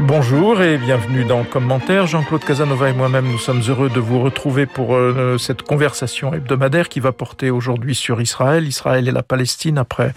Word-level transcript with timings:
Bonjour 0.00 0.62
et 0.62 0.78
bienvenue 0.78 1.24
dans 1.24 1.42
Commentaire. 1.42 2.06
Jean-Claude 2.06 2.44
Casanova 2.44 2.88
et 2.88 2.92
moi-même, 2.92 3.26
nous 3.26 3.36
sommes 3.38 3.62
heureux 3.68 3.90
de 3.90 3.98
vous 3.98 4.20
retrouver 4.22 4.64
pour 4.64 4.94
euh, 4.94 5.38
cette 5.38 5.62
conversation 5.62 6.32
hebdomadaire 6.32 6.88
qui 6.88 7.00
va 7.00 7.10
porter 7.10 7.50
aujourd'hui 7.50 7.96
sur 7.96 8.20
Israël, 8.20 8.68
Israël 8.68 9.08
et 9.08 9.10
la 9.10 9.24
Palestine 9.24 9.76
après 9.76 10.14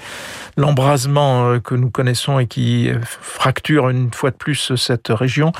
l'embrasement 0.55 1.50
euh, 1.50 1.59
que 1.59 1.73
nous 1.73 1.89
connaissons 1.89 2.38
et 2.38 2.46
qui 2.46 2.91
fracture 3.02 3.89
une 3.89 4.14
fois 4.14 4.30
de 4.30 4.36
plus 4.36 4.75
cette 4.75 5.07
région. 5.09 5.52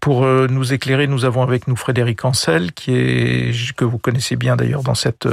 Pour 0.00 0.24
euh, 0.24 0.46
nous 0.48 0.72
éclairer, 0.72 1.08
nous 1.08 1.24
avons 1.24 1.42
avec 1.42 1.66
nous 1.66 1.74
Frédéric 1.74 2.24
Ancel, 2.24 2.72
qui 2.72 2.94
est 2.94 3.74
que 3.74 3.84
vous 3.84 3.98
connaissez 3.98 4.36
bien 4.36 4.54
d'ailleurs 4.54 4.84
dans 4.84 4.94
cette 4.94 5.28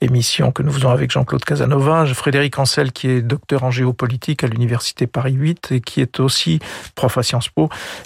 émission 0.00 0.52
que 0.52 0.62
nous 0.62 0.72
faisons 0.72 0.90
avec 0.90 1.10
Jean-Claude 1.10 1.44
Casanova. 1.44 2.06
Frédéric 2.06 2.58
Ancel, 2.58 2.92
qui 2.92 3.08
est 3.08 3.20
docteur 3.20 3.62
en 3.62 3.70
géopolitique 3.70 4.42
à 4.42 4.46
l'université 4.46 5.06
Paris 5.06 5.34
8 5.34 5.72
et 5.72 5.80
qui 5.82 6.00
est 6.00 6.18
aussi 6.18 6.60
prof 6.94 7.18
à 7.18 7.22
Sciences 7.22 7.50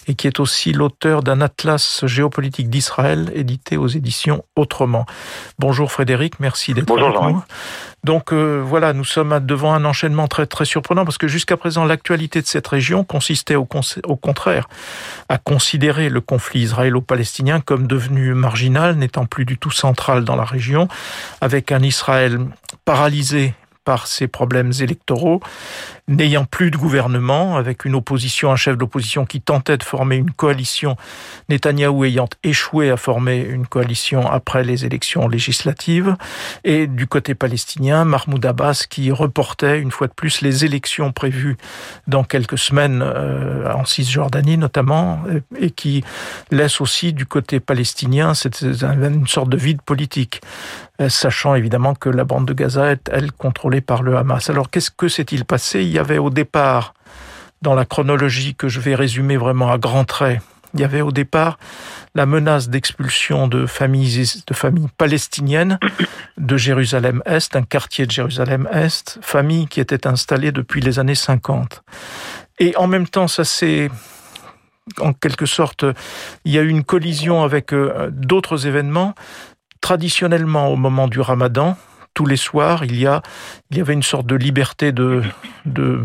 Et 0.09 0.15
qui 0.15 0.27
est 0.27 0.41
aussi 0.41 0.73
l'auteur 0.73 1.23
d'un 1.23 1.41
atlas 1.41 2.05
géopolitique 2.06 2.70
d'Israël 2.70 3.30
édité 3.34 3.77
aux 3.77 3.88
éditions 3.88 4.45
Autrement. 4.56 5.06
Bonjour 5.59 5.91
Frédéric, 5.91 6.41
merci 6.41 6.74
d'être 6.74 6.91
avec 6.93 7.20
nous. 7.23 7.43
Donc 8.05 8.33
euh, 8.33 8.60
voilà, 8.65 8.93
nous 8.93 9.05
sommes 9.05 9.38
devant 9.46 9.74
un 9.74 9.84
enchaînement 9.84 10.27
très 10.27 10.46
très 10.46 10.65
surprenant 10.65 11.05
parce 11.05 11.19
que 11.19 11.29
jusqu'à 11.29 11.57
présent 11.57 11.84
l'actualité 11.84 12.43
de 12.43 12.46
cette 12.46 12.66
région 12.66 13.05
consistait 13.05 13.55
au, 13.55 13.69
au 14.07 14.16
contraire 14.16 14.69
à 15.29 15.38
considérer 15.38 16.09
le 16.09 16.21
conflit 16.21 16.62
israélo-palestinien 16.62 17.60
comme 17.60 17.87
devenu 17.87 18.34
marginal, 18.34 18.96
n'étant 18.96 19.27
plus 19.27 19.45
du 19.45 19.57
tout 19.57 19.71
central 19.71 20.24
dans 20.24 20.37
la 20.37 20.45
région, 20.45 20.88
avec 21.41 21.71
un 21.71 21.82
Israël 21.82 22.41
paralysé 22.84 23.55
par 23.84 24.07
ses 24.07 24.29
problèmes 24.29 24.73
électoraux, 24.80 25.41
n'ayant 26.09 26.45
plus 26.45 26.70
de 26.70 26.77
gouvernement, 26.77 27.57
avec 27.57 27.85
une 27.85 27.95
opposition, 27.95 28.51
un 28.51 28.57
chef 28.57 28.76
d'opposition 28.76 29.24
qui 29.24 29.40
tentait 29.40 29.76
de 29.76 29.85
former 29.85 30.16
une 30.16 30.32
coalition, 30.32 30.96
Netanyahou 31.49 32.04
ayant 32.04 32.29
échoué 32.43 32.90
à 32.90 32.96
former 32.96 33.38
une 33.40 33.66
coalition 33.66 34.29
après 34.29 34.65
les 34.65 34.85
élections 34.85 35.29
législatives, 35.29 36.16
et 36.65 36.87
du 36.87 37.07
côté 37.07 37.35
palestinien, 37.35 38.04
Mahmoud 38.04 38.45
Abbas 38.45 38.87
qui 38.91 39.13
reportait 39.13 39.79
une 39.79 39.93
fois 39.93 40.09
de 40.09 40.13
plus 40.13 40.41
les 40.41 40.65
élections 40.65 41.13
prévues 41.13 41.57
dans 42.09 42.24
quelques 42.24 42.59
semaines 42.59 43.02
euh, 43.02 43.73
en 43.73 43.85
Cisjordanie 43.85 44.59
notamment, 44.59 45.23
et 45.59 45.71
qui 45.71 46.02
laisse 46.51 46.80
aussi 46.80 47.13
du 47.13 47.26
côté 47.26 47.60
palestinien 47.60 48.32
une 48.32 49.26
sorte 49.29 49.48
de 49.48 49.57
vide 49.57 49.82
politique, 49.82 50.41
euh, 51.01 51.09
sachant 51.09 51.54
évidemment 51.54 51.95
que 51.95 52.09
la 52.09 52.24
bande 52.24 52.46
de 52.46 52.52
Gaza 52.52 52.93
est, 52.93 53.09
elle, 53.13 53.30
contrôlée 53.32 53.80
par 53.80 54.02
le 54.02 54.16
Hamas. 54.16 54.51
Alors 54.51 54.69
qu'est-ce 54.69 54.91
que 54.91 55.09
s'est-il 55.09 55.45
passé 55.45 55.91
y 55.93 55.98
avait 55.98 56.18
au 56.18 56.30
départ, 56.30 56.95
dans 57.62 57.74
la 57.74 57.85
chronologie 57.85 58.54
que 58.54 58.68
je 58.68 58.80
vais 58.80 58.95
résumer 58.95 59.37
vraiment 59.37 59.71
à 59.71 59.79
grands 59.79 60.04
traits, 60.04 60.40
il 60.74 60.80
y 60.80 60.85
avait 60.85 61.02
au 61.02 61.12
départ 61.12 61.59
la 62.15 62.26
menace 62.26 62.68
d'expulsion 62.68 63.46
de 63.46 63.66
familles, 63.66 64.26
palestiniennes 64.97 65.78
de 66.38 66.56
Jérusalem-Est, 66.56 67.56
un 67.56 67.62
quartier 67.62 68.06
de 68.06 68.10
Jérusalem-Est, 68.10 69.19
familles 69.22 69.66
qui 69.66 69.81
étaient 69.81 70.06
installées 70.06 70.53
depuis 70.53 70.81
les 70.81 70.98
années 70.98 71.15
50. 71.15 71.82
Et 72.59 72.76
en 72.76 72.87
même 72.87 73.06
temps, 73.06 73.28
ça 73.28 73.44
s'est 73.44 73.91
en 75.00 75.12
quelque 75.12 75.47
sorte, 75.47 75.84
il 76.44 76.53
y 76.53 76.59
a 76.59 76.62
eu 76.62 76.69
une 76.69 76.84
collision 76.84 77.43
avec 77.43 77.72
euh, 77.72 78.10
d'autres 78.10 78.66
événements. 78.66 79.15
Traditionnellement, 79.81 80.69
au 80.69 80.76
moment 80.76 81.06
du 81.09 81.20
ramadan, 81.20 81.76
tous 82.15 82.27
les 82.27 82.37
soirs, 82.37 82.84
il 82.84 82.99
y 82.99 83.06
avait 83.06 83.93
une 83.93 84.03
sorte 84.03 84.27
de 84.27 84.37
liberté 84.37 84.93
de, 84.93 85.22
de 85.65 86.05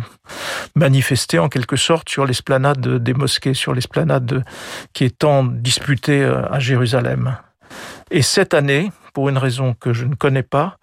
manifester 0.75 1.39
en 1.39 1.49
quelque 1.49 1.75
sorte 1.75 2.09
sur 2.09 2.25
l'esplanade 2.25 3.03
des 3.03 3.13
mosquées, 3.13 3.53
sur 3.53 3.73
l'esplanade 3.73 4.43
qui 4.93 5.03
est 5.03 5.19
tant 5.19 5.43
disputée 5.43 6.23
euh, 6.23 6.49
à 6.51 6.59
Jérusalem. 6.59 7.37
Et 8.09 8.21
cette 8.21 8.53
année, 8.53 8.91
pour 9.13 9.29
une 9.29 9.37
raison 9.37 9.73
que 9.73 9.93
je 9.93 10.05
ne 10.05 10.15
connais 10.15 10.43
pas, 10.43 10.77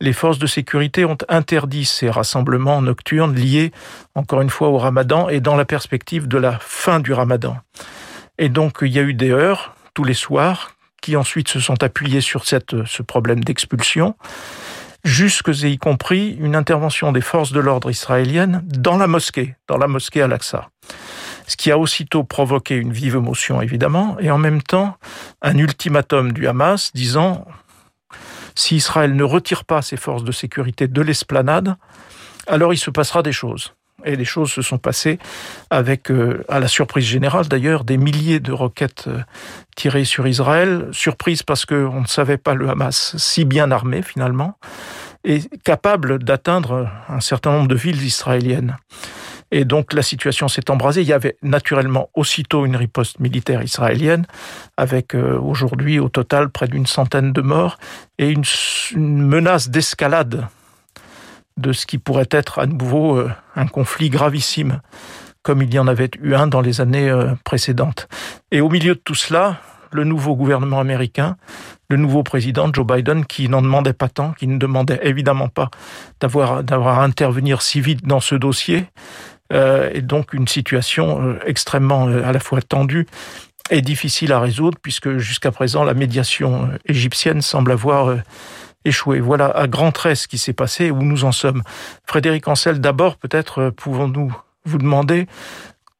les 0.00 0.12
forces 0.12 0.38
de 0.38 0.46
sécurité 0.46 1.04
ont 1.04 1.18
interdit 1.28 1.84
ces 1.84 2.08
rassemblements 2.08 2.80
nocturnes 2.80 3.34
liés, 3.34 3.72
encore 4.14 4.40
une 4.40 4.48
fois, 4.48 4.68
au 4.68 4.78
ramadan 4.78 5.28
et 5.28 5.40
dans 5.40 5.56
la 5.56 5.64
perspective 5.64 6.26
de 6.26 6.38
la 6.38 6.58
fin 6.60 7.00
du 7.00 7.12
ramadan. 7.12 7.58
Et 8.38 8.48
donc, 8.48 8.78
il 8.80 8.92
y 8.92 8.98
a 8.98 9.02
eu 9.02 9.12
des 9.12 9.30
heures, 9.30 9.74
tous 9.92 10.04
les 10.04 10.14
soirs, 10.14 10.70
qui 11.00 11.16
ensuite 11.16 11.48
se 11.48 11.60
sont 11.60 11.82
appuyés 11.82 12.20
sur 12.20 12.46
cette, 12.46 12.84
ce 12.84 13.02
problème 13.02 13.42
d'expulsion 13.42 14.14
jusque 15.04 15.50
y 15.62 15.78
compris 15.78 16.36
une 16.40 16.54
intervention 16.54 17.12
des 17.12 17.20
forces 17.20 17.52
de 17.52 17.60
l'ordre 17.60 17.90
israéliennes 17.90 18.62
dans 18.66 18.98
la 18.98 19.06
mosquée, 19.06 19.56
dans 19.68 19.78
la 19.78 19.88
mosquée 19.88 20.22
Al-Aqsa. 20.22 20.68
Ce 21.46 21.56
qui 21.56 21.70
a 21.70 21.78
aussitôt 21.78 22.22
provoqué 22.22 22.76
une 22.76 22.92
vive 22.92 23.16
émotion, 23.16 23.60
évidemment, 23.60 24.16
et 24.20 24.30
en 24.30 24.38
même 24.38 24.62
temps 24.62 24.96
un 25.42 25.56
ultimatum 25.56 26.32
du 26.32 26.46
Hamas 26.46 26.92
disant 26.94 27.46
si 28.54 28.76
Israël 28.76 29.14
ne 29.16 29.24
retire 29.24 29.64
pas 29.64 29.82
ses 29.82 29.96
forces 29.96 30.24
de 30.24 30.32
sécurité 30.32 30.86
de 30.86 31.02
l'esplanade, 31.02 31.76
alors 32.46 32.74
il 32.74 32.78
se 32.78 32.90
passera 32.90 33.22
des 33.22 33.32
choses. 33.32 33.74
Et 34.04 34.16
les 34.16 34.24
choses 34.24 34.50
se 34.50 34.62
sont 34.62 34.78
passées 34.78 35.18
avec, 35.70 36.10
euh, 36.10 36.44
à 36.48 36.60
la 36.60 36.68
surprise 36.68 37.04
générale 37.04 37.48
d'ailleurs, 37.48 37.84
des 37.84 37.96
milliers 37.96 38.40
de 38.40 38.52
roquettes 38.52 39.04
euh, 39.08 39.20
tirées 39.76 40.04
sur 40.04 40.26
Israël. 40.26 40.88
Surprise 40.92 41.42
parce 41.42 41.66
qu'on 41.66 42.00
ne 42.00 42.06
savait 42.06 42.38
pas 42.38 42.54
le 42.54 42.68
Hamas 42.68 43.16
si 43.16 43.44
bien 43.44 43.70
armé 43.70 44.02
finalement 44.02 44.56
et 45.24 45.40
capable 45.64 46.22
d'atteindre 46.22 46.90
un 47.08 47.20
certain 47.20 47.52
nombre 47.52 47.68
de 47.68 47.74
villes 47.74 48.02
israéliennes. 48.02 48.76
Et 49.50 49.64
donc 49.64 49.92
la 49.92 50.02
situation 50.02 50.48
s'est 50.48 50.70
embrasée. 50.70 51.02
Il 51.02 51.08
y 51.08 51.12
avait 51.12 51.36
naturellement 51.42 52.08
aussitôt 52.14 52.64
une 52.64 52.76
riposte 52.76 53.18
militaire 53.18 53.62
israélienne, 53.62 54.26
avec 54.76 55.14
euh, 55.14 55.38
aujourd'hui 55.38 55.98
au 55.98 56.08
total 56.08 56.50
près 56.50 56.68
d'une 56.68 56.86
centaine 56.86 57.32
de 57.32 57.40
morts 57.40 57.76
et 58.18 58.30
une 58.30 59.26
menace 59.26 59.68
d'escalade 59.68 60.46
de 61.60 61.72
ce 61.72 61.86
qui 61.86 61.98
pourrait 61.98 62.28
être 62.30 62.58
à 62.58 62.66
nouveau 62.66 63.16
euh, 63.16 63.30
un 63.56 63.66
conflit 63.66 64.10
gravissime, 64.10 64.80
comme 65.42 65.62
il 65.62 65.72
y 65.72 65.78
en 65.78 65.86
avait 65.86 66.10
eu 66.20 66.34
un 66.34 66.46
dans 66.46 66.60
les 66.60 66.80
années 66.80 67.08
euh, 67.08 67.34
précédentes. 67.44 68.08
Et 68.50 68.60
au 68.60 68.68
milieu 68.68 68.94
de 68.94 69.00
tout 69.00 69.14
cela, 69.14 69.60
le 69.92 70.04
nouveau 70.04 70.36
gouvernement 70.36 70.80
américain, 70.80 71.36
le 71.88 71.96
nouveau 71.96 72.22
président 72.22 72.72
Joe 72.72 72.86
Biden, 72.86 73.24
qui 73.24 73.48
n'en 73.48 73.62
demandait 73.62 73.92
pas 73.92 74.08
tant, 74.08 74.32
qui 74.32 74.46
ne 74.46 74.58
demandait 74.58 75.00
évidemment 75.02 75.48
pas 75.48 75.70
d'avoir 76.20 76.98
à 76.98 77.04
intervenir 77.04 77.62
si 77.62 77.80
vite 77.80 78.06
dans 78.06 78.20
ce 78.20 78.34
dossier, 78.34 78.86
euh, 79.52 79.90
et 79.92 80.00
donc 80.00 80.32
une 80.32 80.46
situation 80.46 81.36
extrêmement 81.44 82.06
à 82.06 82.32
la 82.32 82.38
fois 82.38 82.62
tendue 82.62 83.06
et 83.70 83.82
difficile 83.82 84.32
à 84.32 84.40
résoudre, 84.40 84.78
puisque 84.80 85.18
jusqu'à 85.18 85.50
présent 85.50 85.82
la 85.82 85.94
médiation 85.94 86.70
égyptienne 86.86 87.42
semble 87.42 87.72
avoir 87.72 88.16
échoué. 88.84 89.20
Voilà 89.20 89.46
à 89.46 89.66
grands 89.66 89.92
traits 89.92 90.16
ce 90.16 90.28
qui 90.28 90.38
s'est 90.38 90.52
passé, 90.52 90.90
où 90.90 91.02
nous 91.02 91.24
en 91.24 91.32
sommes. 91.32 91.62
Frédéric 92.06 92.48
Ancel, 92.48 92.80
d'abord, 92.80 93.16
peut-être 93.16 93.58
euh, 93.60 93.70
pouvons-nous 93.70 94.34
vous 94.64 94.78
demander 94.78 95.26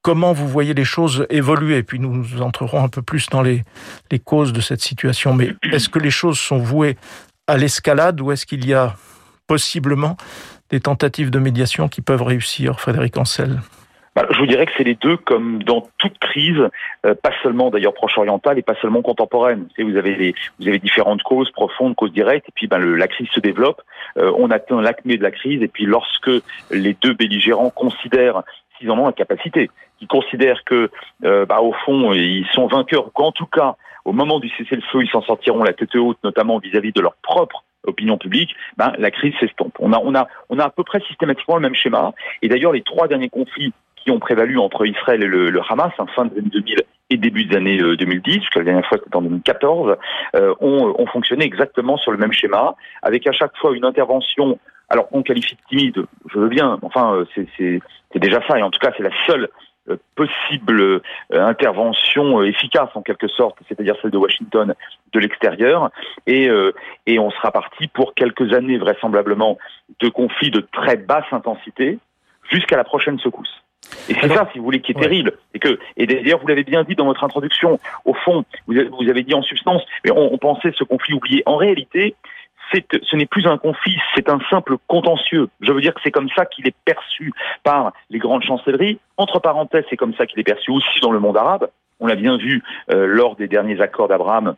comment 0.03 0.33
vous 0.33 0.49
voyez 0.49 0.75
les 0.75 0.85
choses 0.85 1.27
évoluer, 1.31 1.83
puis 1.83 1.99
nous 1.99 2.41
entrerons 2.41 2.85
un 2.85 2.89
peu 2.89 3.03
plus 3.03 3.29
dans 3.29 3.43
les, 3.43 3.65
les 4.11 4.19
causes 4.19 4.53
de 4.53 4.61
cette 4.61 4.81
situation. 4.81 5.35
Mais 5.35 5.55
est-ce 5.73 5.89
que 5.89 5.99
les 5.99 6.11
choses 6.11 6.39
sont 6.39 6.59
vouées 6.59 6.97
à 7.47 7.57
l'escalade 7.57 8.21
ou 8.21 8.33
est-ce 8.33 8.47
qu'il 8.47 8.67
y 8.67 8.75
a 8.75 8.97
possiblement 9.47 10.17
des 10.71 10.81
tentatives 10.81 11.31
de 11.31 11.39
médiation 11.39 11.89
qui 11.89 12.01
peuvent 12.01 12.23
réussir, 12.23 12.81
Frédéric 12.81 13.17
Ancel? 13.19 13.61
Je 14.17 14.39
vous 14.39 14.47
dirais 14.47 14.67
que 14.67 14.73
c'est 14.77 14.85
les 14.85 14.97
deux, 14.97 15.17
comme 15.17 15.63
dans 15.63 15.89
toute 15.99 16.19
crise, 16.19 16.69
euh, 17.07 17.15
pas 17.15 17.31
seulement 17.43 17.71
d'ailleurs 17.71 17.95
proche-orientale 17.95 18.59
et 18.59 18.63
pas 18.63 18.75
seulement 18.83 19.03
contemporaine. 19.03 19.69
Vous, 19.79 19.97
avez 19.97 20.15
les, 20.15 20.35
vous 20.59 20.69
avez 20.69 20.79
différentes 20.79 21.23
causes 21.23 21.51
profondes, 21.51 21.95
causes 21.95 22.13
directes, 22.13 22.49
et 22.49 22.53
puis 22.55 22.67
ben, 22.67 22.79
le, 22.79 22.97
la 22.97 23.09
crise 23.09 23.29
se 23.29 23.41
développe. 23.41 23.83
Euh, 24.19 24.33
on 24.37 24.51
atteint 24.51 24.81
l'acmé 24.81 25.17
de 25.17 25.23
la 25.23 25.31
crise, 25.31 25.63
et 25.63 25.69
puis 25.69 25.87
lorsque 25.87 26.31
les 26.71 26.95
deux 26.95 27.15
belligérants 27.15 27.71
considèrent 27.71 28.43
qu'ils 28.79 28.91
en 28.91 28.99
ont 28.99 29.07
la 29.07 29.13
capacité, 29.13 29.71
qu'ils 29.99 30.09
considèrent 30.09 30.65
que, 30.65 30.91
euh, 31.25 31.47
bah, 31.47 31.61
au 31.61 31.73
fond, 31.73 32.13
ils 32.13 32.47
sont 32.53 32.67
vainqueurs, 32.67 33.13
qu'en 33.13 33.33
tout 33.33 33.47
cas, 33.47 33.77
au 34.05 34.13
moment 34.13 34.41
du 34.41 34.49
cessez-le-feu, 34.49 35.05
ils 35.05 35.11
s'en 35.11 35.23
sortiront 35.23 35.63
la 35.63 35.73
tête 35.73 35.95
haute, 35.95 36.19
notamment 36.25 36.59
vis-à-vis 36.59 36.93
de 36.93 37.01
leur 37.01 37.15
propre 37.23 37.65
opinion 37.87 38.19
publique, 38.19 38.55
ben, 38.77 38.93
la 38.99 39.11
crise 39.11 39.35
s'estompe. 39.41 39.75
On 39.79 39.93
a, 39.93 39.99
on, 39.99 40.15
a, 40.15 40.29
on 40.49 40.59
a 40.59 40.65
à 40.65 40.71
peu 40.71 40.85
près 40.85 41.01
systématiquement 41.01 41.57
le 41.57 41.63
même 41.63 41.75
schéma. 41.75 42.13
Et 42.43 42.49
d'ailleurs, 42.49 42.73
les 42.73 42.83
trois 42.83 43.09
derniers 43.09 43.31
conflits 43.31 43.73
qui 44.03 44.11
ont 44.11 44.19
prévalu 44.19 44.59
entre 44.59 44.87
Israël 44.87 45.23
et 45.23 45.27
le, 45.27 45.61
Hamas, 45.69 45.93
en 45.99 46.07
fin 46.07 46.27
des 46.27 46.39
années 46.39 46.51
2000 46.51 46.83
et 47.13 47.17
début 47.17 47.45
des 47.45 47.57
années 47.57 47.79
2010, 47.79 48.39
puisque 48.39 48.57
la 48.57 48.65
dernière 48.65 48.87
fois 48.87 48.99
c'était 49.03 49.17
en 49.17 49.23
2014, 49.23 49.97
euh, 50.37 50.55
ont, 50.61 50.95
ont 50.97 51.07
fonctionné 51.07 51.45
exactement 51.45 51.97
sur 51.97 52.13
le 52.13 52.19
même 52.19 52.33
schéma, 52.33 52.77
avec 53.03 53.27
à 53.27 53.33
chaque 53.33 53.57
fois 53.57 53.75
une 53.75 53.85
intervention 53.85 54.59
alors 54.91 55.09
on 55.13 55.23
qualifie 55.23 55.55
de 55.55 55.61
timide, 55.69 56.05
je 56.33 56.39
veux 56.39 56.49
bien, 56.49 56.79
enfin 56.83 57.15
euh, 57.15 57.25
c'est 57.57 57.81
déjà 58.19 58.41
ça, 58.47 58.59
et 58.59 58.63
en 58.63 58.71
tout 58.71 58.81
cas 58.81 58.93
c'est 58.97 59.05
la 59.05 59.27
seule 59.27 59.49
euh, 59.89 59.97
possible 60.17 60.81
euh, 60.81 61.01
intervention 61.31 62.43
efficace 62.43 62.91
en 62.95 63.03
quelque 63.03 63.29
sorte, 63.29 63.57
c'est-à-dire 63.69 63.95
celle 64.03 64.11
de 64.11 64.19
Washington 64.19 64.75
de 65.13 65.21
l'extérieur, 65.21 65.91
et, 66.27 66.49
et 67.07 67.19
on 67.19 67.31
sera 67.31 67.51
parti 67.51 67.89
pour 67.89 68.15
quelques 68.15 68.53
années 68.53 68.79
vraisemblablement 68.79 69.59
de 70.01 70.09
conflits 70.09 70.51
de 70.51 70.61
très 70.61 70.97
basse 70.97 71.25
intensité 71.33 71.99
jusqu'à 72.49 72.77
la 72.77 72.85
prochaine 72.85 73.19
secousse. 73.19 73.63
Et 74.09 74.15
c'est 74.21 74.29
ça, 74.29 74.49
si 74.53 74.59
vous 74.59 74.65
voulez, 74.65 74.81
qui 74.81 74.93
est 74.93 75.01
terrible. 75.01 75.33
Et 75.55 75.59
que, 75.59 75.79
et 75.97 76.07
d'ailleurs, 76.07 76.41
vous 76.41 76.47
l'avez 76.47 76.65
bien 76.65 76.85
dit 76.85 76.95
dans 76.95 77.07
votre 77.07 77.25
introduction. 77.25 77.79
Au 78.05 78.15
fond, 78.15 78.45
vous 78.67 79.09
avez, 79.09 79.23
dit 79.23 79.35
en 79.35 79.43
substance, 79.43 79.83
mais 80.05 80.11
on, 80.11 80.33
on 80.33 80.39
pensait 80.39 80.73
ce 80.77 80.85
conflit 80.85 81.15
oublié. 81.15 81.43
En 81.47 81.57
réalité, 81.57 82.15
ce 82.73 83.17
n'est 83.17 83.27
plus 83.27 83.47
un 83.47 83.59
conflit, 83.59 83.97
c'est 84.15 84.29
un 84.29 84.39
simple 84.51 84.77
contentieux. 84.87 85.49
Je 85.61 85.73
veux 85.73 85.81
dire 85.81 85.95
que 85.95 86.01
c'est 86.03 86.11
comme 86.11 86.29
ça 86.37 86.47
qu'il 86.47 86.67
est 86.67 86.75
perçu 86.85 87.33
par 87.65 87.93
les 88.11 88.19
grandes 88.19 88.43
chancelleries. 88.43 88.99
Entre 89.17 89.41
parenthèses, 89.41 89.85
c'est 89.91 89.97
comme 89.97 90.15
ça 90.15 90.27
qu'il 90.27 90.39
est 90.41 90.45
perçu 90.45 90.71
aussi 90.71 91.01
dans 91.01 91.13
le 91.13 91.21
monde 91.21 91.37
arabe. 91.37 91.69
On 91.99 92.07
l'a 92.07 92.17
bien 92.17 92.37
vu 92.37 92.63
euh, 92.93 93.07
lors 93.07 93.37
des 93.37 93.49
derniers 93.49 93.81
accords 93.81 94.09
d'Abraham 94.09 94.55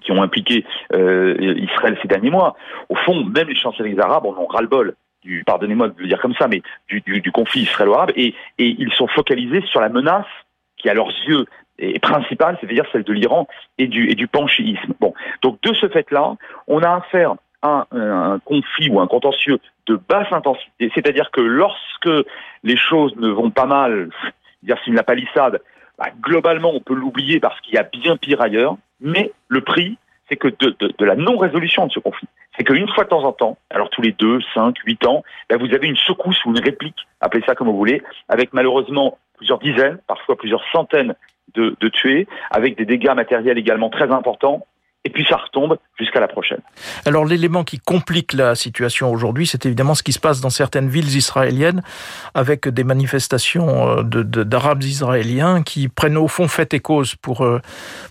qui 0.00 0.12
ont 0.12 0.22
impliqué 0.22 0.64
euh, 0.94 1.36
Israël 1.58 1.98
ces 2.02 2.08
derniers 2.08 2.30
mois. 2.30 2.56
Au 2.88 2.96
fond, 2.96 3.24
même 3.24 3.48
les 3.48 3.54
chancelleries 3.54 3.98
arabes 4.00 4.26
en 4.26 4.36
ont 4.36 4.46
ras-le-bol 4.46 4.94
du, 5.22 5.44
pardonnez-moi 5.44 5.88
de 5.88 5.94
le 5.98 6.08
dire 6.08 6.20
comme 6.20 6.34
ça, 6.34 6.48
mais 6.48 6.62
du, 6.88 7.00
du, 7.00 7.32
conflit 7.32 7.62
israélo-arabe, 7.62 8.12
et, 8.16 8.34
et 8.58 8.76
ils 8.78 8.92
sont 8.92 9.06
focalisés 9.06 9.62
sur 9.62 9.80
la 9.80 9.88
menace 9.88 10.26
qui, 10.76 10.88
à 10.88 10.94
leurs 10.94 11.12
yeux, 11.26 11.46
est 11.78 11.98
principale, 11.98 12.58
c'est-à-dire 12.60 12.84
celle 12.92 13.04
de 13.04 13.12
l'Iran 13.12 13.46
et 13.78 13.86
du, 13.86 14.10
et 14.10 14.14
du 14.14 14.26
panchéisme. 14.26 14.94
Bon, 15.00 15.14
donc 15.42 15.60
de 15.62 15.72
ce 15.74 15.88
fait-là, 15.88 16.34
on 16.66 16.82
a 16.82 16.96
affaire 16.96 17.34
à 17.62 17.86
un, 17.92 18.38
conflit 18.40 18.88
ou 18.90 19.00
un 19.00 19.06
contentieux 19.06 19.58
de 19.86 19.96
basse 19.96 20.32
intensité, 20.32 20.90
c'est-à-dire 20.94 21.30
que 21.30 21.40
lorsque 21.40 22.10
les 22.64 22.76
choses 22.76 23.14
ne 23.16 23.28
vont 23.28 23.50
pas 23.50 23.66
mal, 23.66 24.10
dire 24.62 24.76
c'est 24.84 24.90
la 24.90 25.02
palissade, 25.02 25.60
bah, 25.98 26.08
globalement 26.20 26.72
on 26.74 26.80
peut 26.80 26.94
l'oublier 26.94 27.40
parce 27.40 27.60
qu'il 27.60 27.74
y 27.74 27.78
a 27.78 27.84
bien 27.84 28.16
pire 28.16 28.40
ailleurs, 28.40 28.76
mais 29.00 29.32
le 29.48 29.60
prix, 29.60 29.96
c'est 30.32 30.38
que 30.38 30.48
de, 30.48 31.04
la 31.04 31.14
non-résolution 31.14 31.86
de 31.86 31.92
ce 31.92 32.00
conflit, 32.00 32.26
c'est 32.56 32.64
qu'une 32.64 32.88
fois 32.88 33.04
de 33.04 33.10
temps 33.10 33.24
en 33.24 33.32
temps, 33.32 33.58
alors 33.68 33.90
tous 33.90 34.00
les 34.00 34.12
deux, 34.12 34.40
cinq, 34.54 34.78
huit 34.86 35.06
ans, 35.06 35.22
bah, 35.50 35.56
vous 35.58 35.74
avez 35.74 35.86
une 35.86 35.96
secousse 35.96 36.42
ou 36.46 36.50
une 36.50 36.60
réplique, 36.60 37.06
appelez 37.20 37.42
ça 37.44 37.54
comme 37.54 37.68
vous 37.68 37.76
voulez, 37.76 38.02
avec 38.28 38.54
malheureusement 38.54 39.18
plusieurs 39.36 39.58
dizaines, 39.58 39.98
parfois 40.06 40.36
plusieurs 40.36 40.64
centaines 40.72 41.14
de, 41.54 41.88
tuer, 41.88 42.26
avec 42.50 42.78
des 42.78 42.86
dégâts 42.86 43.12
matériels 43.14 43.58
également 43.58 43.90
très 43.90 44.10
importants, 44.10 44.66
et 45.04 45.10
puis 45.10 45.26
ça 45.28 45.36
retombe 45.36 45.78
jusqu'à 45.98 46.20
la 46.20 46.28
prochaine. 46.28 46.60
Alors 47.06 47.24
l'élément 47.24 47.64
qui 47.64 47.78
complique 47.78 48.32
la 48.32 48.54
situation 48.54 49.10
aujourd'hui, 49.10 49.46
c'est 49.46 49.66
évidemment 49.66 49.94
ce 49.94 50.02
qui 50.02 50.12
se 50.12 50.20
passe 50.20 50.40
dans 50.40 50.50
certaines 50.50 50.88
villes 50.88 51.16
israéliennes, 51.16 51.82
avec 52.34 52.68
des 52.68 52.84
manifestations 52.84 53.98
euh, 53.98 54.02
d'Arabes 54.04 54.84
israéliens 54.84 55.62
qui 55.62 55.88
prennent 55.88 56.16
au 56.16 56.28
fond 56.28 56.46
fait 56.46 56.72
et 56.74 56.80
cause 56.80 57.16
pour, 57.16 57.42
euh, 57.42 57.60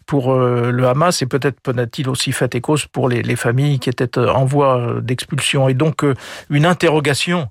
pour 0.06 0.34
euh, 0.34 0.72
le 0.72 0.88
Hamas, 0.88 1.22
et 1.22 1.28
peut-être 1.28 1.62
peut-il 1.62 2.10
aussi 2.10 2.34
fait 2.34 2.54
et 2.56 2.62
cause 2.62 2.86
pour 2.86 3.08
les 3.08 3.36
familles 3.36 3.80
qui 3.80 3.90
étaient 3.90 4.18
en 4.18 4.46
voie 4.46 4.96
d'expulsion. 5.02 5.70
Et 5.70 5.74
donc 5.74 6.06
une 6.50 6.66
interrogation 6.66 7.50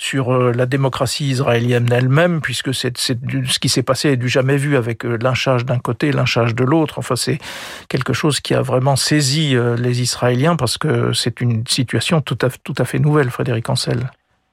sur 0.00 0.32
euh, 0.32 0.52
la 0.56 0.64
démocratie 0.64 1.28
israélienne 1.28 1.86
elle-même, 1.92 2.40
puisque 2.40 2.72
ce 2.72 3.58
qui 3.58 3.68
s'est 3.68 3.82
passé 3.82 4.12
est 4.12 4.16
du 4.16 4.30
jamais 4.30 4.56
vu 4.56 4.76
avec 4.76 5.04
euh, 5.04 5.18
lynchage 5.20 5.66
d'un 5.66 5.78
côté, 5.78 6.10
lynchage 6.10 6.54
de 6.54 6.64
l'autre. 6.64 6.98
Enfin, 6.98 7.16
c'est 7.16 7.38
quelque 7.90 8.14
chose 8.14 8.40
qui 8.40 8.54
a 8.54 8.62
vraiment 8.62 8.96
saisi 8.96 9.54
euh, 9.54 9.76
les 9.76 10.00
Israéliens 10.00 10.56
parce 10.56 10.78
que 10.78 11.12
c'est 11.12 11.42
une 11.42 11.66
situation 11.66 12.22
tout 12.22 12.38
à, 12.40 12.48
tout 12.48 12.72
à 12.78 12.86
fait 12.86 12.98
nouvelle, 12.98 13.28
Frédéric 13.28 13.68
Ancel. 13.68 13.98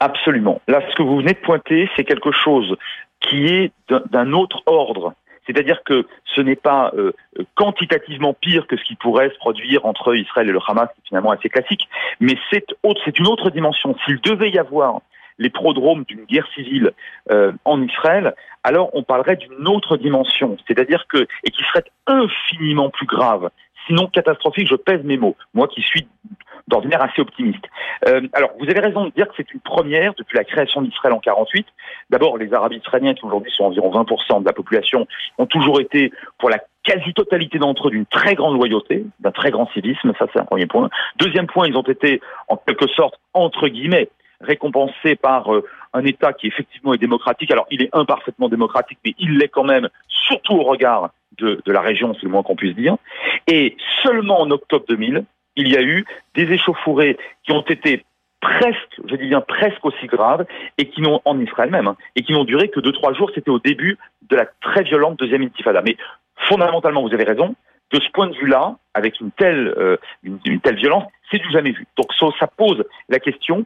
Absolument. 0.00 0.60
Là, 0.68 0.82
ce 0.90 0.94
que 0.94 1.02
vous 1.02 1.16
venez 1.16 1.32
de 1.32 1.38
pointer, 1.38 1.88
c'est 1.96 2.04
quelque 2.04 2.30
chose 2.30 2.76
qui 3.20 3.46
est 3.46 3.72
d'un 3.88 4.32
autre 4.34 4.62
ordre. 4.66 5.14
C'est-à-dire 5.46 5.82
que 5.82 6.06
ce 6.26 6.42
n'est 6.42 6.56
pas 6.56 6.92
quantitativement 7.54 8.34
pire 8.34 8.66
que 8.66 8.76
ce 8.76 8.84
qui 8.84 8.96
pourrait 8.96 9.30
se 9.30 9.38
produire 9.38 9.86
entre 9.86 10.14
Israël 10.14 10.46
et 10.50 10.52
le 10.52 10.60
Hamas, 10.64 10.88
qui 10.94 11.00
est 11.00 11.08
finalement 11.08 11.30
assez 11.30 11.48
classique, 11.48 11.88
mais 12.20 12.36
c'est 12.50 13.18
une 13.18 13.26
autre 13.26 13.48
dimension. 13.50 13.96
S'il 14.04 14.20
devait 14.20 14.50
y 14.50 14.58
avoir 14.58 15.00
les 15.38 15.50
prodromes 15.50 16.04
d'une 16.04 16.24
guerre 16.24 16.48
civile 16.54 16.92
euh, 17.30 17.52
en 17.64 17.82
Israël, 17.82 18.34
alors 18.64 18.90
on 18.92 19.02
parlerait 19.02 19.36
d'une 19.36 19.68
autre 19.68 19.96
dimension, 19.96 20.56
c'est-à-dire 20.66 21.06
que 21.08 21.26
et 21.44 21.50
qui 21.50 21.62
serait 21.64 21.84
infiniment 22.06 22.90
plus 22.90 23.06
grave, 23.06 23.50
sinon 23.86 24.06
catastrophique. 24.06 24.68
Je 24.68 24.76
pèse 24.76 25.02
mes 25.04 25.16
mots, 25.16 25.36
moi 25.54 25.68
qui 25.68 25.82
suis 25.82 26.06
d'ordinaire 26.68 27.02
assez 27.02 27.20
optimiste. 27.20 27.64
Euh, 28.06 28.28
alors, 28.32 28.50
vous 28.60 28.68
avez 28.68 28.80
raison 28.80 29.06
de 29.06 29.10
dire 29.10 29.26
que 29.28 29.34
c'est 29.36 29.52
une 29.52 29.60
première 29.60 30.12
depuis 30.14 30.36
la 30.36 30.44
création 30.44 30.82
d'Israël 30.82 31.14
en 31.14 31.18
48. 31.18 31.66
D'abord, 32.10 32.36
les 32.36 32.52
Arabes 32.52 32.74
israéliens, 32.74 33.14
qui 33.14 33.24
aujourd'hui 33.24 33.50
sont 33.50 33.64
environ 33.64 33.90
20% 33.90 34.40
de 34.40 34.44
la 34.44 34.52
population, 34.52 35.06
ont 35.38 35.46
toujours 35.46 35.80
été, 35.80 36.12
pour 36.38 36.50
la 36.50 36.58
quasi-totalité 36.84 37.58
d'entre 37.58 37.88
eux, 37.88 37.90
d'une 37.90 38.06
très 38.06 38.34
grande 38.34 38.54
loyauté, 38.54 39.04
d'un 39.20 39.30
très 39.30 39.50
grand 39.50 39.70
civisme, 39.72 40.12
ça 40.18 40.26
c'est 40.32 40.40
un 40.40 40.44
premier 40.44 40.66
point. 40.66 40.90
Deuxième 41.16 41.46
point, 41.46 41.66
ils 41.66 41.76
ont 41.76 41.82
été, 41.82 42.20
en 42.48 42.56
quelque 42.56 42.88
sorte, 42.88 43.18
entre 43.32 43.68
guillemets, 43.68 44.10
récompensé 44.40 45.16
par 45.16 45.54
euh, 45.54 45.64
un 45.92 46.04
État 46.04 46.32
qui 46.32 46.46
effectivement 46.46 46.94
est 46.94 46.98
démocratique. 46.98 47.50
Alors 47.50 47.66
il 47.70 47.82
est 47.82 47.90
imparfaitement 47.92 48.48
démocratique, 48.48 48.98
mais 49.04 49.14
il 49.18 49.38
l'est 49.38 49.48
quand 49.48 49.64
même, 49.64 49.88
surtout 50.08 50.54
au 50.54 50.62
regard 50.62 51.10
de, 51.38 51.60
la 51.66 51.80
région, 51.80 52.14
c'est 52.14 52.24
le 52.24 52.30
moins 52.30 52.42
qu'on 52.42 52.56
puisse 52.56 52.74
dire. 52.74 52.96
Et 53.46 53.76
seulement 54.02 54.40
en 54.40 54.50
octobre 54.50 54.84
2000, 54.88 55.24
il 55.56 55.68
y 55.68 55.76
a 55.76 55.82
eu 55.82 56.04
des 56.34 56.52
échauffourées 56.52 57.16
qui 57.44 57.52
ont 57.52 57.62
été 57.62 58.04
presque, 58.40 59.00
je 59.08 59.16
dis 59.16 59.28
bien 59.28 59.40
presque 59.40 59.84
aussi 59.84 60.06
graves, 60.06 60.46
et 60.78 60.88
qui 60.88 61.00
n'ont, 61.00 61.20
en 61.24 61.38
Israël 61.40 61.70
même, 61.70 61.86
hein, 61.86 61.96
et 62.16 62.22
qui 62.22 62.32
n'ont 62.32 62.44
duré 62.44 62.68
que 62.68 62.80
deux, 62.80 62.92
trois 62.92 63.12
jours. 63.12 63.30
C'était 63.34 63.50
au 63.50 63.58
début 63.58 63.98
de 64.28 64.36
la 64.36 64.46
très 64.60 64.82
violente 64.82 65.18
deuxième 65.18 65.42
intifada. 65.42 65.82
Mais 65.82 65.96
fondamentalement, 66.36 67.02
vous 67.02 67.14
avez 67.14 67.24
raison, 67.24 67.54
de 67.90 68.00
ce 68.00 68.10
point 68.10 68.28
de 68.28 68.34
vue-là, 68.34 68.76
avec 68.94 69.20
une 69.20 69.30
telle, 69.30 69.74
euh, 69.78 69.96
une, 70.22 70.60
telle 70.60 70.76
violence, 70.76 71.04
c'est 71.30 71.38
du 71.38 71.50
jamais 71.50 71.70
vu. 71.70 71.86
Donc 71.96 72.12
ça 72.38 72.46
pose 72.46 72.84
la 73.08 73.18
question 73.18 73.64